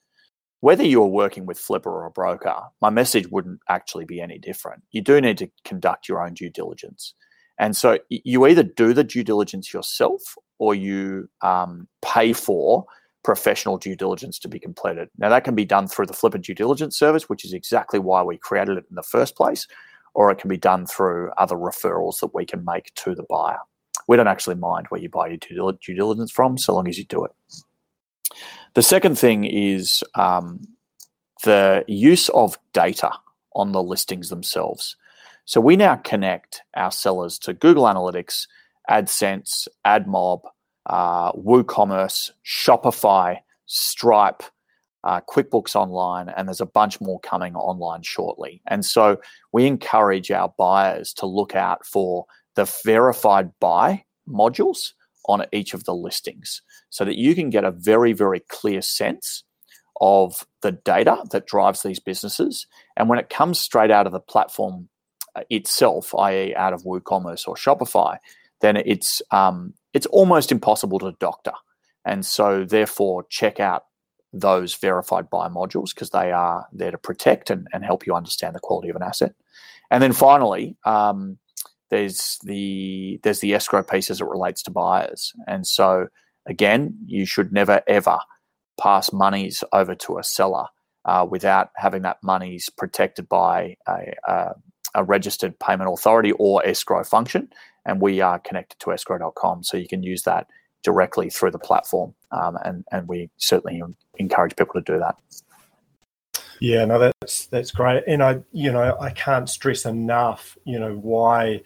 whether 0.61 0.85
you're 0.85 1.07
working 1.07 1.47
with 1.47 1.59
Flippa 1.59 1.87
or 1.87 2.05
a 2.05 2.11
broker, 2.11 2.55
my 2.83 2.91
message 2.91 3.29
wouldn't 3.29 3.61
actually 3.69 4.05
be 4.05 4.21
any 4.21 4.39
different. 4.39 4.83
You 4.93 5.01
do 5.01 5.21
need 5.21 5.39
to 5.39 5.51
conduct 5.65 6.09
your 6.09 6.25
own 6.25 6.35
due 6.35 6.51
diligence. 6.51 7.15
And 7.59 7.77
so 7.77 7.99
you 8.09 8.47
either 8.47 8.63
do 8.63 8.93
the 8.93 9.05
due 9.05 9.25
diligence 9.25 9.73
yourself 9.73 10.23
or 10.59 10.75
you 10.75 11.29
um, 11.43 11.89
pay 12.03 12.33
for 12.33 12.85
professional 13.23 13.77
due 13.77 13.97
diligence 13.97 14.39
to 14.39 14.49
be 14.49 14.59
completed. 14.59 15.09
Now, 15.19 15.29
that 15.29 15.45
can 15.45 15.55
be 15.55 15.65
done 15.65 15.87
through 15.89 16.07
the 16.07 16.15
Flippa 16.15 16.41
due 16.43 16.55
diligence 16.55 16.99
service, 16.99 17.29
which 17.29 17.45
is 17.45 17.53
exactly 17.53 17.99
why 17.99 18.23
we 18.23 18.39
created 18.39 18.79
it 18.79 18.87
in 18.89 18.97
the 18.97 19.03
first 19.03 19.37
place, 19.37 19.67
or 20.15 20.31
it 20.31 20.39
can 20.39 20.49
be 20.49 20.57
done 20.57 20.87
through 20.87 21.31
other 21.37 21.57
referrals 21.57 22.21
that 22.21 22.35
we 22.35 22.47
can 22.47 22.65
make 22.65 22.93
to 22.95 23.15
the 23.15 23.25
buyer. 23.29 23.59
We 24.09 24.17
don't 24.17 24.29
actually 24.29 24.57
mind 24.57 24.87
where 24.89 25.01
you 25.01 25.09
buy 25.09 25.29
your 25.29 25.37
due 25.37 25.95
diligence 25.95 26.33
from, 26.33 26.59
so 26.59 26.75
long 26.75 26.89
as 26.89 26.99
you 26.99 27.05
do 27.05 27.25
it. 27.25 27.33
The 28.75 28.83
second 28.83 29.19
thing 29.19 29.45
is 29.45 30.03
um, 30.15 30.61
the 31.45 31.85
use 31.87 32.29
of 32.31 32.59
data 32.73 33.11
on 33.55 33.73
the 33.73 33.83
listings 33.83 34.31
themselves. 34.31 34.97
So 35.45 35.61
we 35.61 35.77
now 35.77 35.97
connect 35.97 36.63
our 36.75 36.93
sellers 36.93 37.39
to 37.41 37.53
Google 37.53 37.85
Analytics, 37.85 38.47
AdSense, 38.89 39.67
AdMob, 39.85 40.43
uh, 40.91 41.31
WooCommerce, 41.33 42.33
Shopify, 42.45 43.39
Stripe, 43.67 44.43
uh, 45.05 45.21
QuickBooks 45.21 45.77
Online, 45.77 46.29
and 46.29 46.49
there's 46.49 46.61
a 46.61 46.67
bunch 46.67 47.01
more 47.01 47.21
coming 47.21 47.55
online 47.55 48.03
shortly. 48.03 48.61
And 48.67 48.85
so 48.85 49.21
we 49.53 49.67
encourage 49.67 50.33
our 50.33 50.53
buyers 50.59 51.15
to 51.15 51.27
look 51.27 51.55
out 51.55 51.87
for 51.87 52.27
the 52.57 52.71
verified 52.85 53.53
by 53.61 54.05
modules 54.29 54.93
on 55.27 55.47
each 55.53 55.75
of 55.75 55.85
the 55.85 55.95
listings 55.95 56.61
so 56.91 57.05
that 57.05 57.17
you 57.17 57.37
can 57.37 57.51
get 57.51 57.65
a 57.65 57.71
very, 57.71 58.13
very 58.13 58.41
clear 58.41 58.83
sense 58.83 59.45
of 60.01 60.45
the 60.63 60.73
data 60.73 61.23
that 61.31 61.47
drives 61.47 61.83
these 61.83 62.01
businesses. 62.01 62.67
And 62.97 63.09
when 63.09 63.21
it 63.21 63.31
comes 63.31 63.61
straight 63.61 63.93
out 63.93 64.07
of 64.07 64.13
the 64.13 64.21
platform 64.21 64.89
uh, 65.37 65.43
itself, 65.51 66.13
i.e., 66.17 66.55
out 66.57 66.73
of 66.73 66.83
WooCommerce 66.83 67.47
or 67.47 67.55
Shopify, 67.55 68.19
then 68.61 68.77
it's 68.77 69.23
um, 69.31 69.75
it's 69.93 70.07
almost 70.07 70.53
impossible 70.53 70.99
to 71.01 71.13
doctor. 71.19 71.53
And 72.05 72.25
so, 72.25 72.65
therefore, 72.65 73.25
check 73.29 73.61
out 73.61 73.85
those 74.33 74.75
verified 74.75 75.29
by 75.29 75.49
modules 75.49 75.95
because 75.95 76.11
they 76.11 76.33
are 76.33 76.67
there 76.73 76.91
to 76.91 76.99
protect 76.99 77.51
and, 77.51 77.67
and 77.73 77.85
help 77.85 78.07
you 78.07 78.15
understand 78.15 78.55
the 78.55 78.61
quality 78.61 78.89
of 78.89 78.97
an 78.97 79.03
asset. 79.03 79.35
And 79.91 80.03
then 80.03 80.13
finally, 80.13 80.77
um, 80.85 81.39
there's 81.91 82.39
the 82.45 83.21
there's 83.23 83.41
the 83.41 83.55
escrow 83.55 83.83
piece 83.83 84.11
as 84.11 84.21
it 84.21 84.27
relates 84.27 84.63
to 84.63 84.71
buyers. 84.71 85.33
And 85.47 85.67
so 85.67 86.07
again, 86.47 86.97
you 87.07 87.27
should 87.27 87.53
never 87.53 87.83
ever 87.87 88.19
pass 88.81 89.13
monies 89.13 89.63
over 89.73 89.95
to 89.95 90.19
a 90.19 90.25
seller 90.25 90.67
uh, 91.05 91.27
without 91.29 91.71
having 91.77 92.03
that 92.03 92.19
monies 92.23 92.71
protected 92.71 93.29
by 93.29 93.77
a, 93.89 94.15
a, 94.27 94.55
a, 94.95 95.05
registered 95.05 95.59
payment 95.59 95.91
authority 95.93 96.33
or 96.33 96.65
escrow 96.65 97.03
function. 97.03 97.49
And 97.91 98.01
we 98.01 98.21
are 98.21 98.39
connected 98.39 98.79
to 98.79 98.91
escrow.com, 98.91 99.65
so 99.65 99.77
you 99.77 99.89
can 99.89 100.03
use 100.03 100.23
that 100.23 100.47
directly 100.85 101.29
through 101.29 101.51
the 101.51 101.59
platform. 101.59 102.15
Um, 102.31 102.57
and 102.65 102.85
and 102.93 103.09
we 103.09 103.31
certainly 103.37 103.83
encourage 104.19 104.55
people 104.55 104.75
to 104.75 104.93
do 104.93 104.99
that. 104.99 105.17
Yeah, 106.61 106.85
no, 106.85 106.99
that's 106.99 107.47
that's 107.47 107.73
great, 107.73 108.05
and 108.07 108.23
I, 108.23 108.41
you 108.53 108.71
know, 108.71 108.97
I 109.01 109.11
can't 109.11 109.49
stress 109.49 109.87
enough, 109.87 110.57
you 110.65 110.79
know, 110.79 110.95
why 110.95 111.63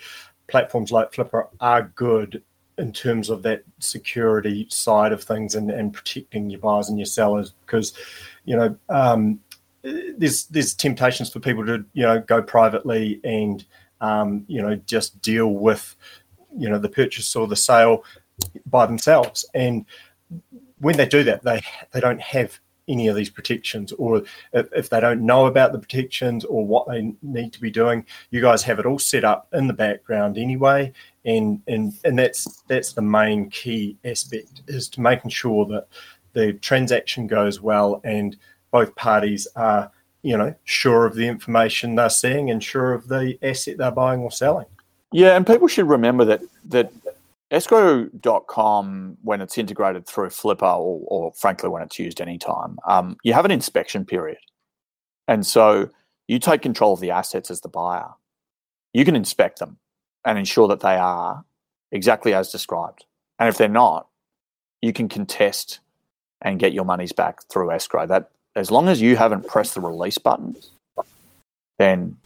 platforms 0.48 0.90
like 0.90 1.12
Flippa 1.12 1.48
are 1.60 1.92
good 1.94 2.42
in 2.78 2.92
terms 2.92 3.28
of 3.28 3.42
that 3.42 3.62
security 3.78 4.66
side 4.70 5.12
of 5.12 5.22
things 5.22 5.54
and, 5.54 5.70
and 5.70 5.92
protecting 5.92 6.50
your 6.50 6.60
buyers 6.60 6.88
and 6.88 6.98
your 6.98 7.06
sellers 7.06 7.54
because 7.66 7.92
you 8.44 8.56
know 8.56 8.76
um, 8.88 9.38
there's 9.82 10.46
there's 10.46 10.74
temptations 10.74 11.30
for 11.30 11.40
people 11.40 11.64
to 11.66 11.84
you 11.92 12.02
know 12.02 12.20
go 12.20 12.42
privately 12.42 13.20
and 13.24 13.64
um, 14.04 14.44
you 14.48 14.60
know 14.60 14.76
just 14.76 15.20
deal 15.22 15.48
with 15.48 15.96
you 16.56 16.68
know 16.68 16.78
the 16.78 16.88
purchase 16.88 17.34
or 17.34 17.46
the 17.46 17.56
sale 17.56 18.04
by 18.66 18.86
themselves. 18.86 19.44
And 19.54 19.86
when 20.78 20.96
they 20.96 21.06
do 21.06 21.24
that 21.24 21.42
they 21.42 21.62
they 21.92 22.00
don't 22.00 22.20
have 22.20 22.58
any 22.86 23.08
of 23.08 23.16
these 23.16 23.30
protections 23.30 23.92
or 23.92 24.18
if, 24.52 24.68
if, 24.76 24.90
they 24.90 25.00
don't 25.00 25.24
know 25.24 25.46
about 25.46 25.72
the 25.72 25.78
protections 25.78 26.44
or 26.44 26.66
what 26.66 26.86
they 26.86 27.14
need 27.22 27.50
to 27.50 27.58
be 27.58 27.70
doing 27.70 28.04
you 28.30 28.42
guys 28.42 28.62
have 28.62 28.78
it 28.78 28.84
all 28.84 28.98
set 28.98 29.24
up 29.24 29.48
in 29.54 29.66
the 29.66 29.72
background 29.72 30.36
anyway. 30.36 30.92
And 31.24 31.62
and 31.66 31.94
and 32.04 32.18
that's 32.18 32.62
that's 32.68 32.92
the 32.92 33.02
main 33.02 33.48
key 33.48 33.96
aspect 34.04 34.62
is 34.66 34.88
to 34.90 35.00
making 35.00 35.30
sure 35.30 35.64
that 35.66 35.86
the 36.34 36.52
transaction 36.54 37.26
goes 37.26 37.60
well 37.60 38.02
and 38.04 38.36
both 38.70 38.94
parties 38.96 39.46
are 39.56 39.90
you 40.24 40.36
know 40.36 40.54
sure 40.64 41.06
of 41.06 41.14
the 41.14 41.26
information 41.26 41.94
they're 41.94 42.10
seeing 42.10 42.50
and 42.50 42.62
sure 42.62 42.92
of 42.92 43.08
the 43.08 43.38
asset 43.42 43.78
they're 43.78 43.90
buying 43.90 44.20
or 44.20 44.30
selling. 44.30 44.66
Yeah 45.12 45.36
and 45.36 45.46
people 45.46 45.68
should 45.68 45.88
remember 45.88 46.24
that 46.24 46.40
that 46.66 46.92
escrow.com 47.50 49.16
when 49.22 49.40
it's 49.40 49.58
integrated 49.58 50.06
through 50.06 50.28
flippa 50.28 50.76
or, 50.78 51.00
or 51.06 51.32
frankly 51.34 51.68
when 51.68 51.82
it's 51.82 51.98
used 51.98 52.20
anytime 52.20 52.78
um, 52.88 53.16
you 53.22 53.32
have 53.32 53.44
an 53.44 53.50
inspection 53.50 54.04
period. 54.04 54.38
And 55.28 55.46
so 55.46 55.90
you 56.26 56.38
take 56.38 56.62
control 56.62 56.94
of 56.94 57.00
the 57.00 57.10
assets 57.10 57.50
as 57.50 57.60
the 57.60 57.68
buyer. 57.68 58.08
You 58.92 59.04
can 59.04 59.14
inspect 59.14 59.58
them 59.58 59.78
and 60.24 60.38
ensure 60.38 60.68
that 60.68 60.80
they 60.80 60.96
are 60.96 61.44
exactly 61.92 62.34
as 62.34 62.50
described. 62.50 63.04
And 63.38 63.48
if 63.48 63.56
they're 63.56 63.68
not 63.68 64.08
you 64.84 64.92
can 64.92 65.08
contest 65.08 65.80
and 66.42 66.60
get 66.60 66.74
your 66.74 66.84
monies 66.84 67.12
back 67.12 67.42
through 67.48 67.70
escrow. 67.70 68.06
That 68.06 68.30
as 68.56 68.70
long 68.70 68.88
as 68.88 69.00
you 69.00 69.16
haven't 69.16 69.46
pressed 69.46 69.74
the 69.74 69.80
release 69.80 70.18
button 70.18 70.56
then 71.78 72.16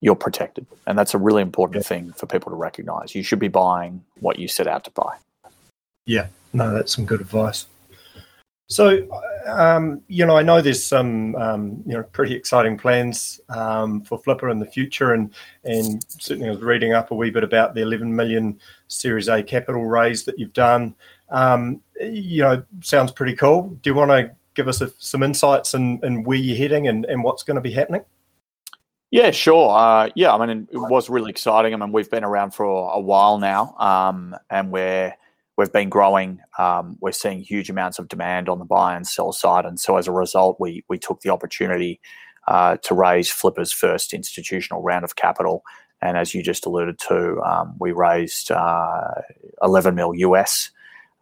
you're 0.00 0.16
protected. 0.16 0.66
And 0.86 0.98
that's 0.98 1.14
a 1.14 1.18
really 1.18 1.42
important 1.42 1.84
thing 1.84 2.12
for 2.12 2.26
people 2.26 2.50
to 2.50 2.56
recognize. 2.56 3.14
You 3.14 3.22
should 3.22 3.38
be 3.38 3.48
buying 3.48 4.02
what 4.20 4.38
you 4.38 4.48
set 4.48 4.66
out 4.66 4.84
to 4.84 4.90
buy. 4.90 5.16
Yeah, 6.06 6.28
no, 6.52 6.72
that's 6.72 6.94
some 6.94 7.04
good 7.04 7.20
advice. 7.20 7.66
So, 8.68 9.04
um, 9.46 10.00
you 10.06 10.24
know, 10.24 10.36
I 10.36 10.42
know 10.42 10.60
there's 10.60 10.84
some, 10.84 11.34
um, 11.34 11.82
you 11.84 11.92
know, 11.92 12.04
pretty 12.04 12.34
exciting 12.34 12.78
plans 12.78 13.40
um, 13.48 14.00
for 14.02 14.22
Flippa 14.22 14.50
in 14.50 14.60
the 14.60 14.66
future, 14.66 15.12
and 15.12 15.34
and 15.64 16.04
certainly 16.08 16.48
I 16.48 16.52
was 16.52 16.60
reading 16.60 16.92
up 16.92 17.10
a 17.10 17.14
wee 17.16 17.30
bit 17.30 17.42
about 17.42 17.74
the 17.74 17.82
11 17.82 18.14
million 18.14 18.60
Series 18.86 19.26
A 19.26 19.42
capital 19.42 19.86
raise 19.86 20.24
that 20.24 20.38
you've 20.38 20.52
done. 20.52 20.94
Um, 21.30 21.80
you 22.00 22.42
know, 22.42 22.62
sounds 22.80 23.10
pretty 23.10 23.34
cool. 23.34 23.76
Do 23.82 23.90
you 23.90 23.94
want 23.94 24.12
to 24.12 24.30
give 24.54 24.68
us 24.68 24.80
a, 24.80 24.90
some 24.98 25.22
insights 25.22 25.74
in, 25.74 26.00
in 26.02 26.24
where 26.24 26.38
you're 26.38 26.56
heading 26.56 26.88
and, 26.88 27.04
and 27.06 27.22
what's 27.24 27.42
going 27.42 27.56
to 27.56 27.60
be 27.60 27.72
happening? 27.72 28.02
Yeah, 29.10 29.32
sure. 29.32 29.76
Uh, 29.76 30.10
yeah, 30.14 30.32
I 30.32 30.46
mean, 30.46 30.68
it 30.70 30.78
was 30.78 31.10
really 31.10 31.30
exciting. 31.30 31.74
I 31.74 31.76
mean, 31.76 31.90
we've 31.90 32.10
been 32.10 32.22
around 32.22 32.52
for 32.52 32.64
a 32.64 33.00
while 33.00 33.38
now, 33.38 33.74
um, 33.78 34.36
and 34.50 34.70
we're 34.70 35.14
we've 35.56 35.72
been 35.72 35.88
growing. 35.88 36.40
Um, 36.58 36.96
we're 37.00 37.10
seeing 37.10 37.40
huge 37.40 37.70
amounts 37.70 37.98
of 37.98 38.06
demand 38.06 38.48
on 38.48 38.60
the 38.60 38.64
buy 38.64 38.94
and 38.94 39.04
sell 39.06 39.32
side, 39.32 39.64
and 39.64 39.80
so 39.80 39.96
as 39.96 40.06
a 40.06 40.12
result, 40.12 40.58
we 40.60 40.84
we 40.88 40.96
took 40.96 41.22
the 41.22 41.30
opportunity 41.30 42.00
uh, 42.46 42.76
to 42.84 42.94
raise 42.94 43.28
Flippa's 43.28 43.72
first 43.72 44.14
institutional 44.14 44.80
round 44.80 45.04
of 45.04 45.16
capital. 45.16 45.64
And 46.02 46.16
as 46.16 46.32
you 46.32 46.42
just 46.42 46.64
alluded 46.64 46.98
to, 47.08 47.40
um, 47.42 47.76
we 47.78 47.92
raised 47.92 48.50
uh, 48.50 49.22
11 49.62 49.94
mil 49.94 50.14
US, 50.14 50.70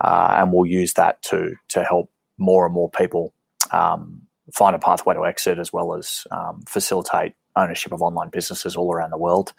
uh, 0.02 0.36
and 0.38 0.52
we'll 0.52 0.66
use 0.66 0.92
that 0.94 1.22
to 1.22 1.54
to 1.68 1.82
help 1.84 2.10
more 2.38 2.64
and 2.64 2.74
more 2.74 2.90
people 2.90 3.34
um, 3.72 4.22
find 4.54 4.74
a 4.74 4.78
pathway 4.78 5.14
to 5.14 5.26
exit, 5.26 5.58
as 5.58 5.72
well 5.72 5.94
as 5.94 6.26
um, 6.30 6.62
facilitate 6.66 7.34
ownership 7.56 7.92
of 7.92 8.02
online 8.02 8.30
businesses 8.30 8.76
all 8.76 8.92
around 8.92 9.10
the 9.10 9.18
world. 9.18 9.52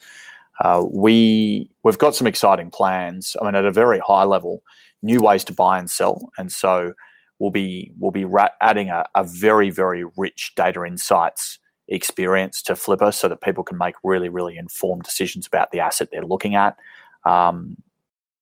Uh, 0.61 0.83
we 0.89 1.69
we've 1.83 1.97
got 1.97 2.15
some 2.15 2.27
exciting 2.27 2.69
plans. 2.69 3.35
I 3.41 3.45
mean, 3.45 3.55
at 3.55 3.65
a 3.65 3.71
very 3.71 3.99
high 3.99 4.23
level, 4.23 4.63
new 5.01 5.19
ways 5.21 5.43
to 5.45 5.53
buy 5.53 5.79
and 5.79 5.89
sell, 5.89 6.29
and 6.37 6.51
so 6.51 6.93
we'll 7.39 7.51
be 7.51 7.91
we'll 7.97 8.11
be 8.11 8.25
ra- 8.25 8.49
adding 8.61 8.89
a, 8.89 9.05
a, 9.15 9.23
very 9.23 9.69
very 9.69 10.03
rich 10.17 10.53
data 10.55 10.83
insights 10.83 11.59
experience 11.87 12.61
to 12.63 12.73
Flippa, 12.73 13.13
so 13.13 13.29
that 13.29 13.41
people 13.41 13.63
can 13.63 13.77
make 13.77 13.95
really 14.03 14.27
really 14.29 14.57
informed 14.57 15.03
decisions 15.03 15.47
about 15.47 15.71
the 15.71 15.79
asset 15.79 16.09
they're 16.11 16.25
looking 16.25 16.55
at. 16.55 16.77
Um, 17.25 17.77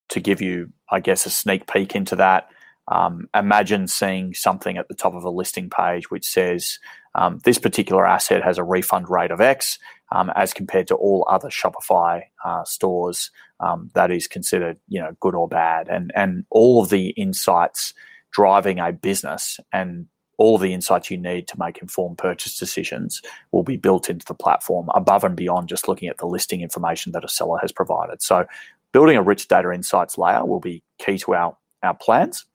to 0.10 0.19
give 0.21 0.41
you, 0.41 0.71
I 0.89 1.02
guess, 1.02 1.26
a 1.26 1.30
sneak 1.30 1.71
peek 1.71 1.93
into 1.93 2.15
that, 2.15 2.50
um, 2.89 3.28
imagine 3.36 3.88
seeing 3.88 4.34
something 4.34 4.78
at 4.78 4.88
the 4.88 4.95
top 4.95 5.13
of 5.13 5.23
a 5.23 5.30
listing 5.30 5.69
page 5.69 6.10
which 6.10 6.26
says 6.26 6.80
um, 7.15 7.39
this 7.43 7.58
particular 7.58 8.06
asset 8.06 8.43
has 8.43 8.58
a 8.58 8.63
refund 8.63 9.10
rate 9.10 9.32
of 9.32 9.41
X 9.41 9.80
um, 10.12 10.32
as 10.36 10.54
compared 10.54 10.88
to 10.88 10.95
all 10.95 11.28
other 11.30 11.50
Shopify 11.50 12.21
uh, 12.45 12.63
stores 12.63 13.32
um, 13.60 13.89
that 13.93 14.12
is 14.12 14.28
considered 14.28 14.78
you 14.88 15.02
know 15.02 15.15
good 15.19 15.36
or 15.36 15.47
bad 15.47 15.88
and 15.89 16.12
and 16.15 16.45
all 16.50 16.82
of 16.82 16.89
the 16.89 17.10
insights 17.10 17.93
driving 18.32 18.80
a 18.80 18.91
business 18.91 19.60
and 19.73 20.08
all 20.38 20.56
of 20.56 20.62
the 20.62 20.73
insights 20.73 21.10
you 21.10 21.17
need 21.17 21.47
to 21.47 21.60
make 21.60 21.80
informed 21.80 22.17
purchase 22.17 22.58
decisions 22.58 23.21
will 23.52 23.63
be 23.63 23.76
built 23.76 24.10
into 24.10 24.26
the 24.26 24.36
platform 24.36 24.88
above 24.93 25.23
and 25.23 25.36
beyond 25.36 25.67
just 25.67 25.88
looking 25.88 26.08
at 26.10 26.17
the 26.17 26.28
listing 26.28 26.62
information 26.62 27.12
that 27.12 27.26
a 27.26 27.28
seller 27.28 27.58
has 27.60 27.71
provided. 27.71 28.21
So 28.21 28.45
building 28.91 29.17
a 29.17 29.23
rich 29.23 29.47
data 29.47 29.71
insights 29.71 30.17
layer 30.17 30.45
will 30.45 30.60
be 30.60 30.84
key 31.00 31.17
to 31.19 31.34
our 31.34 31.58
our 31.84 31.93
plans. 31.93 32.45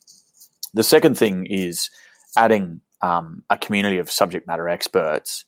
The 0.75 0.83
second 0.83 1.19
thing 1.19 1.47
is 1.47 1.91
adding 2.37 2.81
um, 3.03 3.43
a 3.51 3.59
community 3.59 3.99
of 3.99 4.11
subject 4.11 4.47
matter 4.47 4.69
experts 4.69 5.45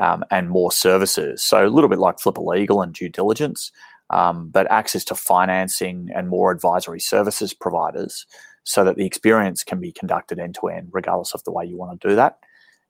um, 0.00 0.24
and 0.30 0.50
more 0.50 0.70
services. 0.70 1.42
So 1.42 1.66
a 1.66 1.68
little 1.68 1.90
bit 1.90 1.98
like 1.98 2.18
Flippa 2.18 2.44
Legal 2.46 2.82
and 2.82 2.94
due 2.94 3.08
diligence. 3.08 3.72
um, 4.10 4.48
but 4.48 4.70
access 4.70 5.04
to 5.04 5.14
financing 5.14 6.08
and 6.14 6.28
more 6.28 6.50
advisory 6.50 7.00
services 7.00 7.52
providers 7.52 8.26
so 8.64 8.84
that 8.84 8.96
the 8.96 9.06
experience 9.06 9.62
can 9.64 9.80
be 9.80 9.92
conducted 9.92 10.38
end 10.38 10.56
to 10.60 10.68
end, 10.68 10.88
regardless 10.92 11.34
of 11.34 11.44
the 11.44 11.52
way 11.52 11.64
you 11.64 11.76
want 11.76 12.00
to 12.00 12.08
do 12.08 12.16
that. 12.16 12.38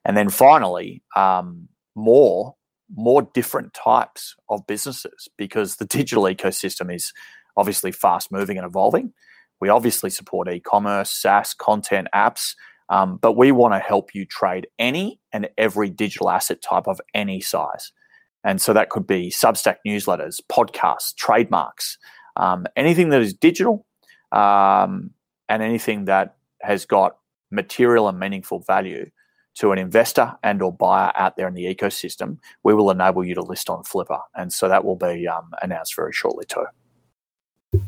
And 0.05 0.17
then 0.17 0.29
finally, 0.31 1.03
um, 1.17 1.69
more 1.95 2.55
more 2.97 3.29
different 3.35 3.75
types 3.75 4.35
of 4.49 4.67
businesses 4.67 5.29
because 5.37 5.77
the 5.77 5.85
digital 5.85 6.25
ecosystem 6.25 6.95
is 6.95 7.13
obviously 7.57 7.93
fast 7.93 8.33
moving 8.33 8.57
and 8.57 8.67
evolving. 8.67 9.13
We 9.61 9.69
obviously 9.69 10.11
support 10.11 10.49
e-commerce, 10.49 11.11
SaaS, 11.11 11.55
content, 11.55 12.09
apps, 12.15 12.55
um, 12.89 13.19
but 13.21 13.37
we 13.37 13.53
want 13.53 13.75
to 13.75 13.81
help 13.81 14.15
you 14.15 14.25
trade 14.25 14.67
any 14.79 15.21
and 15.33 15.49
every 15.59 15.91
digital 15.91 16.31
asset 16.31 16.63
type 16.63 16.87
of 16.87 17.01
any 17.15 17.41
size. 17.41 17.93
And 18.45 18.61
so 18.61 18.73
that 18.73 18.89
could 18.89 19.07
be 19.07 19.31
Substack 19.31 19.77
newsletters, 19.87 20.41
podcasts, 20.51 21.15
trademarks, 21.15 21.99
um, 22.37 22.67
anything 22.77 23.11
that 23.11 23.21
is 23.21 23.35
digital, 23.35 23.85
um, 24.33 25.11
and 25.49 25.63
anything 25.63 26.05
that 26.05 26.37
has 26.63 26.87
got 26.87 27.17
material 27.51 28.09
and 28.09 28.19
meaningful 28.19 28.61
value 28.61 29.11
to 29.57 29.73
an 29.73 29.79
investor 29.79 30.37
and 30.43 30.63
or 30.63 30.73
buyer 30.73 31.13
out 31.17 31.37
there 31.37 31.49
in 31.49 31.55
the 31.55 31.65
ecosystem, 31.65 32.39
we 32.63 32.75
will 32.75 32.91
enable 32.91 33.25
you 33.25 33.35
to 33.35 33.43
list 33.43 33.69
on 33.69 33.83
Flippa. 33.83 34.21
And 34.37 34.53
so 34.53 34.69
that 34.69 34.85
will 34.85 34.97
be 34.97 35.27
um, 35.27 35.51
announced 35.63 35.97
very 35.97 36.13
shortly 36.13 36.45
too. 36.47 36.67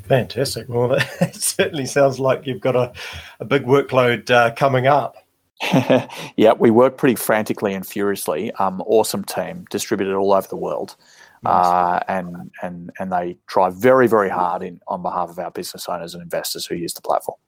Fantastic. 0.04 0.68
Well, 0.68 0.88
that 1.20 1.34
certainly 1.34 1.86
sounds 1.86 2.20
like 2.20 2.46
you've 2.46 2.60
got 2.60 2.76
a, 2.76 2.92
a 3.38 3.44
big 3.44 3.64
workload 3.64 4.30
uh, 4.30 4.52
coming 4.54 4.86
up. 4.86 5.16
yeah, 6.36 6.52
we 6.58 6.70
work 6.70 6.96
pretty 6.96 7.14
frantically 7.14 7.74
and 7.74 7.86
furiously. 7.86 8.50
Um, 8.52 8.82
awesome 8.86 9.24
team, 9.24 9.66
distributed 9.70 10.14
all 10.14 10.32
over 10.32 10.48
the 10.48 10.56
world, 10.56 10.96
nice. 11.42 11.66
uh, 11.66 12.02
and 12.08 12.50
and 12.62 12.90
and 12.98 13.12
they 13.12 13.36
try 13.46 13.68
very 13.68 14.06
very 14.06 14.30
hard 14.30 14.62
in 14.62 14.80
on 14.88 15.02
behalf 15.02 15.28
of 15.28 15.38
our 15.38 15.50
business 15.50 15.86
owners 15.86 16.14
and 16.14 16.22
investors 16.22 16.64
who 16.64 16.76
use 16.76 16.94
the 16.94 17.02
platform. 17.02 17.38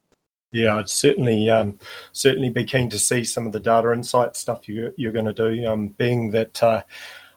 Yeah, 0.53 0.77
I'd 0.77 0.91
certainly 0.91 1.49
um, 1.49 1.79
certainly 2.13 2.51
be 2.51 2.65
keen 2.65 2.91
to 2.91 2.99
see 2.99 3.25
some 3.25 3.47
of 3.47 3.53
the 3.53 3.61
data 3.61 3.93
insight 3.93 4.37
stuff 4.37 4.69
you, 4.69 4.93
you're 4.99 5.13
going 5.13 5.25
to 5.25 5.33
do. 5.33 5.67
Um, 5.67 5.89
being 5.89 6.31
that 6.33 6.63
uh, 6.63 6.83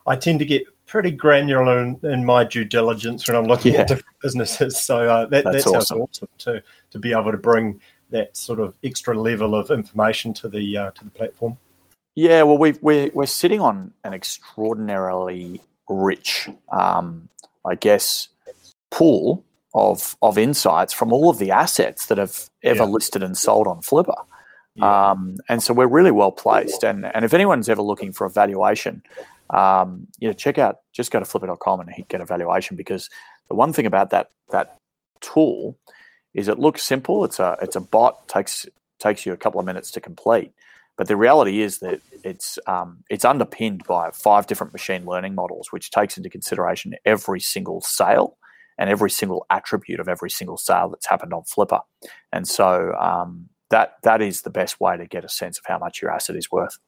I 0.06 0.16
tend 0.16 0.40
to 0.40 0.44
get 0.44 0.64
pretty 0.86 1.10
granular 1.10 1.82
in, 1.82 1.98
in, 2.04 2.24
my 2.24 2.44
due 2.44 2.64
diligence 2.64 3.26
when 3.26 3.36
I'm 3.36 3.44
looking 3.46 3.74
yeah. 3.74 3.80
at 3.80 3.88
different 3.88 4.16
businesses, 4.22 4.78
so 4.78 5.08
uh, 5.08 5.26
that, 5.26 5.44
that 5.44 5.62
sounds 5.62 5.90
awesome. 5.90 6.00
awesome 6.00 6.28
to 6.38 6.62
to 6.90 6.98
be 6.98 7.12
able 7.12 7.32
to 7.32 7.38
bring 7.38 7.80
that 8.10 8.36
sort 8.36 8.60
of 8.60 8.74
extra 8.84 9.18
level 9.18 9.54
of 9.54 9.70
information 9.70 10.32
to 10.34 10.48
the 10.48 10.76
uh, 10.76 10.90
to 10.92 11.04
the 11.04 11.10
platform. 11.10 11.58
Yeah, 12.14 12.42
well, 12.44 12.58
we 12.58 12.72
we're 12.80 13.10
we're 13.12 13.26
sitting 13.26 13.60
on 13.60 13.92
an 14.04 14.14
extraordinarily 14.14 15.60
rich, 15.88 16.48
um, 16.70 17.28
I 17.64 17.74
guess, 17.74 18.28
pool 18.90 19.44
of 19.74 20.16
of 20.22 20.38
insights 20.38 20.92
from 20.92 21.12
all 21.12 21.28
of 21.28 21.38
the 21.38 21.50
assets 21.50 22.06
that 22.06 22.18
have 22.18 22.48
ever 22.62 22.84
yeah. 22.84 22.90
listed 22.90 23.22
and 23.22 23.36
sold 23.36 23.66
on 23.66 23.80
Flippa. 23.82 24.24
Yeah. 24.74 25.10
Um, 25.10 25.36
and 25.48 25.62
so 25.62 25.72
we're 25.72 25.86
really 25.86 26.10
well 26.10 26.32
placed. 26.32 26.84
And 26.84 27.06
and 27.06 27.24
if 27.24 27.34
anyone's 27.34 27.68
ever 27.68 27.82
looking 27.82 28.12
for 28.12 28.26
a 28.26 28.30
valuation, 28.30 29.02
um, 29.50 30.06
you 30.18 30.28
know, 30.28 30.32
check 30.32 30.58
out 30.58 30.80
just 30.92 31.10
go 31.10 31.20
to 31.20 31.26
flippa.com 31.26 31.80
and 31.80 32.08
get 32.08 32.20
a 32.20 32.24
valuation 32.24 32.76
because 32.76 33.10
the 33.48 33.54
one 33.54 33.72
thing 33.72 33.86
about 33.86 34.10
that 34.10 34.30
that 34.50 34.78
tool 35.20 35.76
is 36.34 36.48
it 36.48 36.58
looks 36.58 36.82
simple. 36.82 37.24
It's 37.24 37.38
a 37.38 37.56
it's 37.62 37.76
a 37.76 37.80
bot 37.80 38.28
takes 38.28 38.66
takes 38.98 39.26
you 39.26 39.32
a 39.32 39.36
couple 39.36 39.60
of 39.60 39.66
minutes 39.66 39.90
to 39.92 40.00
complete. 40.00 40.52
But 40.96 41.08
the 41.08 41.16
reality 41.16 41.60
is 41.60 41.78
that 41.80 42.00
it's 42.24 42.58
um, 42.66 43.04
it's 43.10 43.24
underpinned 43.24 43.84
by 43.84 44.10
five 44.12 44.46
different 44.46 44.72
machine 44.72 45.04
learning 45.04 45.34
models, 45.34 45.68
which 45.70 45.90
takes 45.90 46.16
into 46.16 46.30
consideration 46.30 46.94
every 47.04 47.40
single 47.40 47.80
sale 47.82 48.38
and 48.78 48.90
every 48.90 49.10
single 49.10 49.46
attribute 49.50 50.00
of 50.00 50.08
every 50.08 50.30
single 50.30 50.56
sale 50.56 50.90
that's 50.90 51.08
happened 51.08 51.32
on 51.32 51.42
Flippa, 51.42 51.80
And 52.32 52.46
so 52.46 52.94
um, 53.00 53.48
that 53.70 53.94
that 54.02 54.22
is 54.22 54.42
the 54.42 54.50
best 54.50 54.80
way 54.80 54.96
to 54.96 55.06
get 55.06 55.24
a 55.24 55.28
sense 55.28 55.58
of 55.58 55.64
how 55.66 55.78
much 55.78 56.00
your 56.00 56.10
asset 56.10 56.36
is 56.36 56.50
worth. 56.50 56.78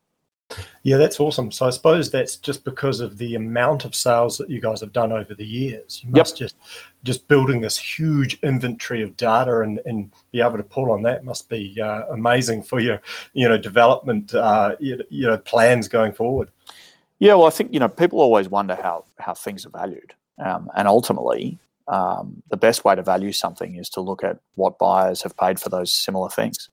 Yeah, 0.82 0.96
that's 0.96 1.20
awesome. 1.20 1.50
So 1.50 1.66
I 1.66 1.70
suppose 1.70 2.10
that's 2.10 2.36
just 2.36 2.64
because 2.64 3.00
of 3.00 3.18
the 3.18 3.34
amount 3.34 3.84
of 3.84 3.94
sales 3.94 4.38
that 4.38 4.48
you 4.48 4.60
guys 4.60 4.80
have 4.80 4.92
done 4.92 5.12
over 5.12 5.34
the 5.34 5.44
years. 5.44 6.02
You 6.02 6.10
must 6.10 6.40
yep. 6.40 6.48
just 6.48 6.56
just 7.04 7.28
building 7.28 7.60
this 7.60 7.76
huge 7.76 8.38
inventory 8.42 9.02
of 9.02 9.16
data 9.16 9.60
and, 9.60 9.80
and 9.84 10.10
be 10.32 10.40
able 10.40 10.56
to 10.56 10.62
pull 10.62 10.90
on 10.90 11.02
that 11.02 11.24
must 11.24 11.48
be 11.48 11.78
uh, 11.80 12.06
amazing 12.10 12.62
for 12.62 12.80
your 12.80 13.00
you 13.34 13.48
know 13.48 13.58
development 13.58 14.34
uh, 14.34 14.76
you, 14.80 15.02
you 15.10 15.26
know 15.26 15.36
plans 15.36 15.88
going 15.88 16.12
forward. 16.12 16.50
Yeah, 17.18 17.34
well, 17.34 17.46
I 17.46 17.50
think 17.50 17.74
you 17.74 17.80
know 17.80 17.88
people 17.88 18.20
always 18.20 18.48
wonder 18.48 18.74
how 18.74 19.04
how 19.18 19.34
things 19.34 19.66
are 19.66 19.70
valued, 19.70 20.14
um, 20.38 20.70
and 20.74 20.88
ultimately 20.88 21.58
um, 21.88 22.42
the 22.48 22.56
best 22.56 22.84
way 22.84 22.94
to 22.94 23.02
value 23.02 23.32
something 23.32 23.76
is 23.76 23.88
to 23.90 24.00
look 24.00 24.24
at 24.24 24.38
what 24.54 24.78
buyers 24.78 25.22
have 25.22 25.36
paid 25.36 25.60
for 25.60 25.68
those 25.68 25.92
similar 25.92 26.30
things. 26.30 26.70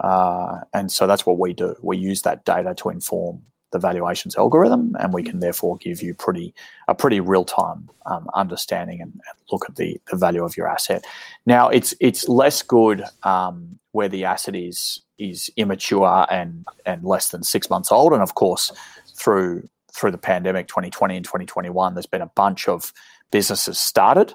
Uh, 0.00 0.60
and 0.72 0.90
so 0.90 1.06
that's 1.06 1.26
what 1.26 1.38
we 1.38 1.52
do. 1.52 1.74
We 1.82 1.98
use 1.98 2.22
that 2.22 2.44
data 2.44 2.74
to 2.76 2.88
inform 2.88 3.42
the 3.72 3.78
valuations 3.78 4.36
algorithm, 4.36 4.96
and 4.98 5.12
we 5.14 5.22
can 5.22 5.40
therefore 5.40 5.76
give 5.76 6.02
you 6.02 6.14
pretty 6.14 6.54
a 6.88 6.94
pretty 6.94 7.20
real 7.20 7.44
time 7.44 7.88
um, 8.06 8.28
understanding 8.34 9.00
and, 9.00 9.12
and, 9.12 9.36
look 9.52 9.68
at 9.68 9.76
the, 9.76 10.00
the 10.10 10.16
value 10.16 10.44
of 10.44 10.56
your 10.56 10.68
asset. 10.68 11.04
Now, 11.46 11.68
it's 11.68 11.94
it's 12.00 12.28
less 12.28 12.62
good 12.62 13.04
um, 13.22 13.78
where 13.92 14.08
the 14.08 14.24
asset 14.24 14.56
is 14.56 15.02
is 15.18 15.50
immature 15.56 16.26
and 16.30 16.64
and 16.86 17.04
less 17.04 17.30
than 17.30 17.42
six 17.42 17.70
months 17.70 17.92
old, 17.92 18.12
and 18.12 18.22
of 18.22 18.34
course 18.34 18.72
through 19.14 19.68
through 19.92 20.10
the 20.10 20.18
pandemic 20.18 20.68
2020 20.68 21.16
and 21.16 21.24
2021 21.24 21.94
there's 21.94 22.06
been 22.06 22.22
a 22.22 22.30
bunch 22.36 22.68
of 22.68 22.92
businesses 23.32 23.78
started 23.78 24.34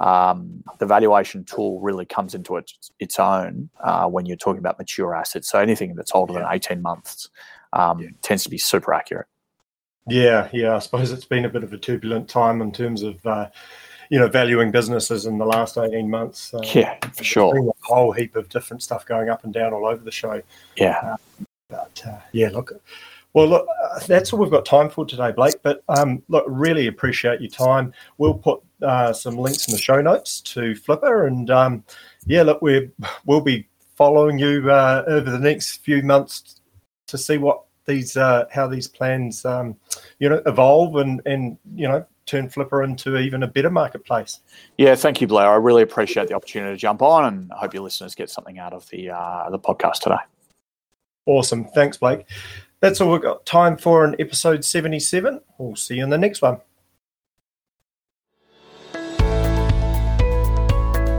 um, 0.00 0.62
the 0.78 0.86
valuation 0.86 1.44
tool 1.44 1.80
really 1.80 2.04
comes 2.04 2.34
into 2.34 2.56
its, 2.56 2.90
its 3.00 3.18
own 3.18 3.70
uh, 3.82 4.06
when 4.06 4.26
you're 4.26 4.36
talking 4.36 4.58
about 4.58 4.78
mature 4.78 5.14
assets. 5.14 5.50
So 5.50 5.58
anything 5.58 5.94
that's 5.94 6.14
older 6.14 6.34
yeah. 6.34 6.40
than 6.40 6.48
18 6.52 6.82
months 6.82 7.30
um, 7.72 8.00
yeah. 8.00 8.08
tends 8.22 8.44
to 8.44 8.50
be 8.50 8.58
super 8.58 8.92
accurate. 8.92 9.26
Yeah, 10.08 10.48
yeah. 10.52 10.76
I 10.76 10.78
suppose 10.78 11.10
it's 11.12 11.24
been 11.24 11.44
a 11.44 11.48
bit 11.48 11.64
of 11.64 11.72
a 11.72 11.78
turbulent 11.78 12.28
time 12.28 12.62
in 12.62 12.72
terms 12.72 13.02
of, 13.02 13.24
uh, 13.26 13.48
you 14.10 14.18
know, 14.18 14.28
valuing 14.28 14.70
businesses 14.70 15.26
in 15.26 15.38
the 15.38 15.46
last 15.46 15.76
18 15.76 16.08
months. 16.08 16.54
Uh, 16.54 16.60
yeah, 16.74 16.96
for 17.12 17.24
sure. 17.24 17.58
A 17.58 17.72
whole 17.82 18.12
heap 18.12 18.36
of 18.36 18.48
different 18.48 18.82
stuff 18.82 19.04
going 19.04 19.28
up 19.28 19.44
and 19.44 19.52
down 19.52 19.72
all 19.72 19.86
over 19.86 20.02
the 20.02 20.12
show. 20.12 20.42
Yeah. 20.76 21.00
Uh, 21.02 21.44
but 21.68 22.02
uh, 22.06 22.18
yeah, 22.32 22.50
look, 22.50 22.80
well, 23.36 23.48
look, 23.48 23.66
uh, 23.84 23.98
that's 24.06 24.32
all 24.32 24.38
we've 24.38 24.50
got 24.50 24.64
time 24.64 24.88
for 24.88 25.04
today, 25.04 25.30
Blake. 25.30 25.56
But 25.62 25.84
um, 25.90 26.22
look, 26.28 26.46
really 26.48 26.86
appreciate 26.86 27.38
your 27.38 27.50
time. 27.50 27.92
We'll 28.16 28.32
put 28.32 28.62
uh, 28.80 29.12
some 29.12 29.36
links 29.36 29.68
in 29.68 29.72
the 29.72 29.78
show 29.78 30.00
notes 30.00 30.40
to 30.54 30.72
Flippa, 30.72 31.26
and 31.26 31.50
um, 31.50 31.84
yeah, 32.24 32.40
look, 32.40 32.62
we 32.62 32.88
we'll 33.26 33.42
be 33.42 33.68
following 33.94 34.38
you 34.38 34.70
uh, 34.70 35.04
over 35.06 35.30
the 35.30 35.38
next 35.38 35.84
few 35.84 36.02
months 36.02 36.62
to 37.08 37.18
see 37.18 37.36
what 37.36 37.64
these 37.84 38.16
uh, 38.16 38.46
how 38.50 38.66
these 38.66 38.88
plans 38.88 39.44
um, 39.44 39.76
you 40.18 40.30
know 40.30 40.40
evolve 40.46 40.96
and 40.96 41.20
and 41.26 41.58
you 41.74 41.86
know 41.86 42.06
turn 42.24 42.48
Flippa 42.48 42.82
into 42.84 43.18
even 43.18 43.42
a 43.42 43.46
better 43.46 43.70
marketplace. 43.70 44.40
Yeah, 44.78 44.94
thank 44.94 45.20
you, 45.20 45.26
Blair. 45.26 45.50
I 45.50 45.56
really 45.56 45.82
appreciate 45.82 46.28
the 46.28 46.34
opportunity 46.34 46.72
to 46.72 46.78
jump 46.78 47.02
on, 47.02 47.26
and 47.26 47.52
I 47.52 47.58
hope 47.58 47.74
your 47.74 47.82
listeners 47.82 48.14
get 48.14 48.30
something 48.30 48.58
out 48.58 48.72
of 48.72 48.88
the 48.88 49.10
uh, 49.10 49.50
the 49.50 49.58
podcast 49.58 49.98
today. 49.98 50.16
Awesome, 51.26 51.66
thanks, 51.74 51.98
Blake. 51.98 52.24
That's 52.86 53.00
all 53.00 53.10
we've 53.10 53.20
got 53.20 53.44
time 53.44 53.76
for 53.76 54.04
in 54.04 54.14
episode 54.20 54.64
77. 54.64 55.40
We'll 55.58 55.74
see 55.74 55.96
you 55.96 56.04
in 56.04 56.08
the 56.08 56.16
next 56.16 56.40
one. 56.40 56.58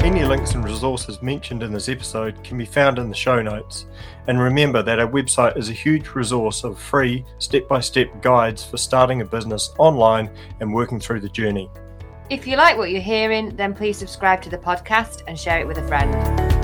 Any 0.01 0.23
links 0.23 0.53
and 0.53 0.63
resources 0.63 1.21
mentioned 1.21 1.63
in 1.63 1.73
this 1.73 1.89
episode 1.89 2.41
can 2.41 2.57
be 2.57 2.63
found 2.63 2.99
in 2.99 3.09
the 3.09 3.15
show 3.15 3.41
notes. 3.41 3.85
And 4.27 4.39
remember 4.39 4.81
that 4.81 4.99
our 4.99 5.11
website 5.11 5.57
is 5.57 5.67
a 5.67 5.73
huge 5.73 6.07
resource 6.15 6.63
of 6.63 6.79
free 6.79 7.25
step 7.37 7.67
by 7.67 7.81
step 7.81 8.21
guides 8.21 8.63
for 8.63 8.77
starting 8.77 9.19
a 9.19 9.25
business 9.25 9.71
online 9.77 10.29
and 10.61 10.73
working 10.73 11.01
through 11.01 11.19
the 11.19 11.27
journey. 11.27 11.69
If 12.29 12.47
you 12.47 12.55
like 12.55 12.77
what 12.77 12.91
you're 12.91 13.01
hearing, 13.01 13.57
then 13.57 13.73
please 13.73 13.97
subscribe 13.97 14.41
to 14.43 14.49
the 14.49 14.57
podcast 14.57 15.23
and 15.27 15.37
share 15.37 15.59
it 15.59 15.67
with 15.67 15.79
a 15.79 15.87
friend. 15.89 16.56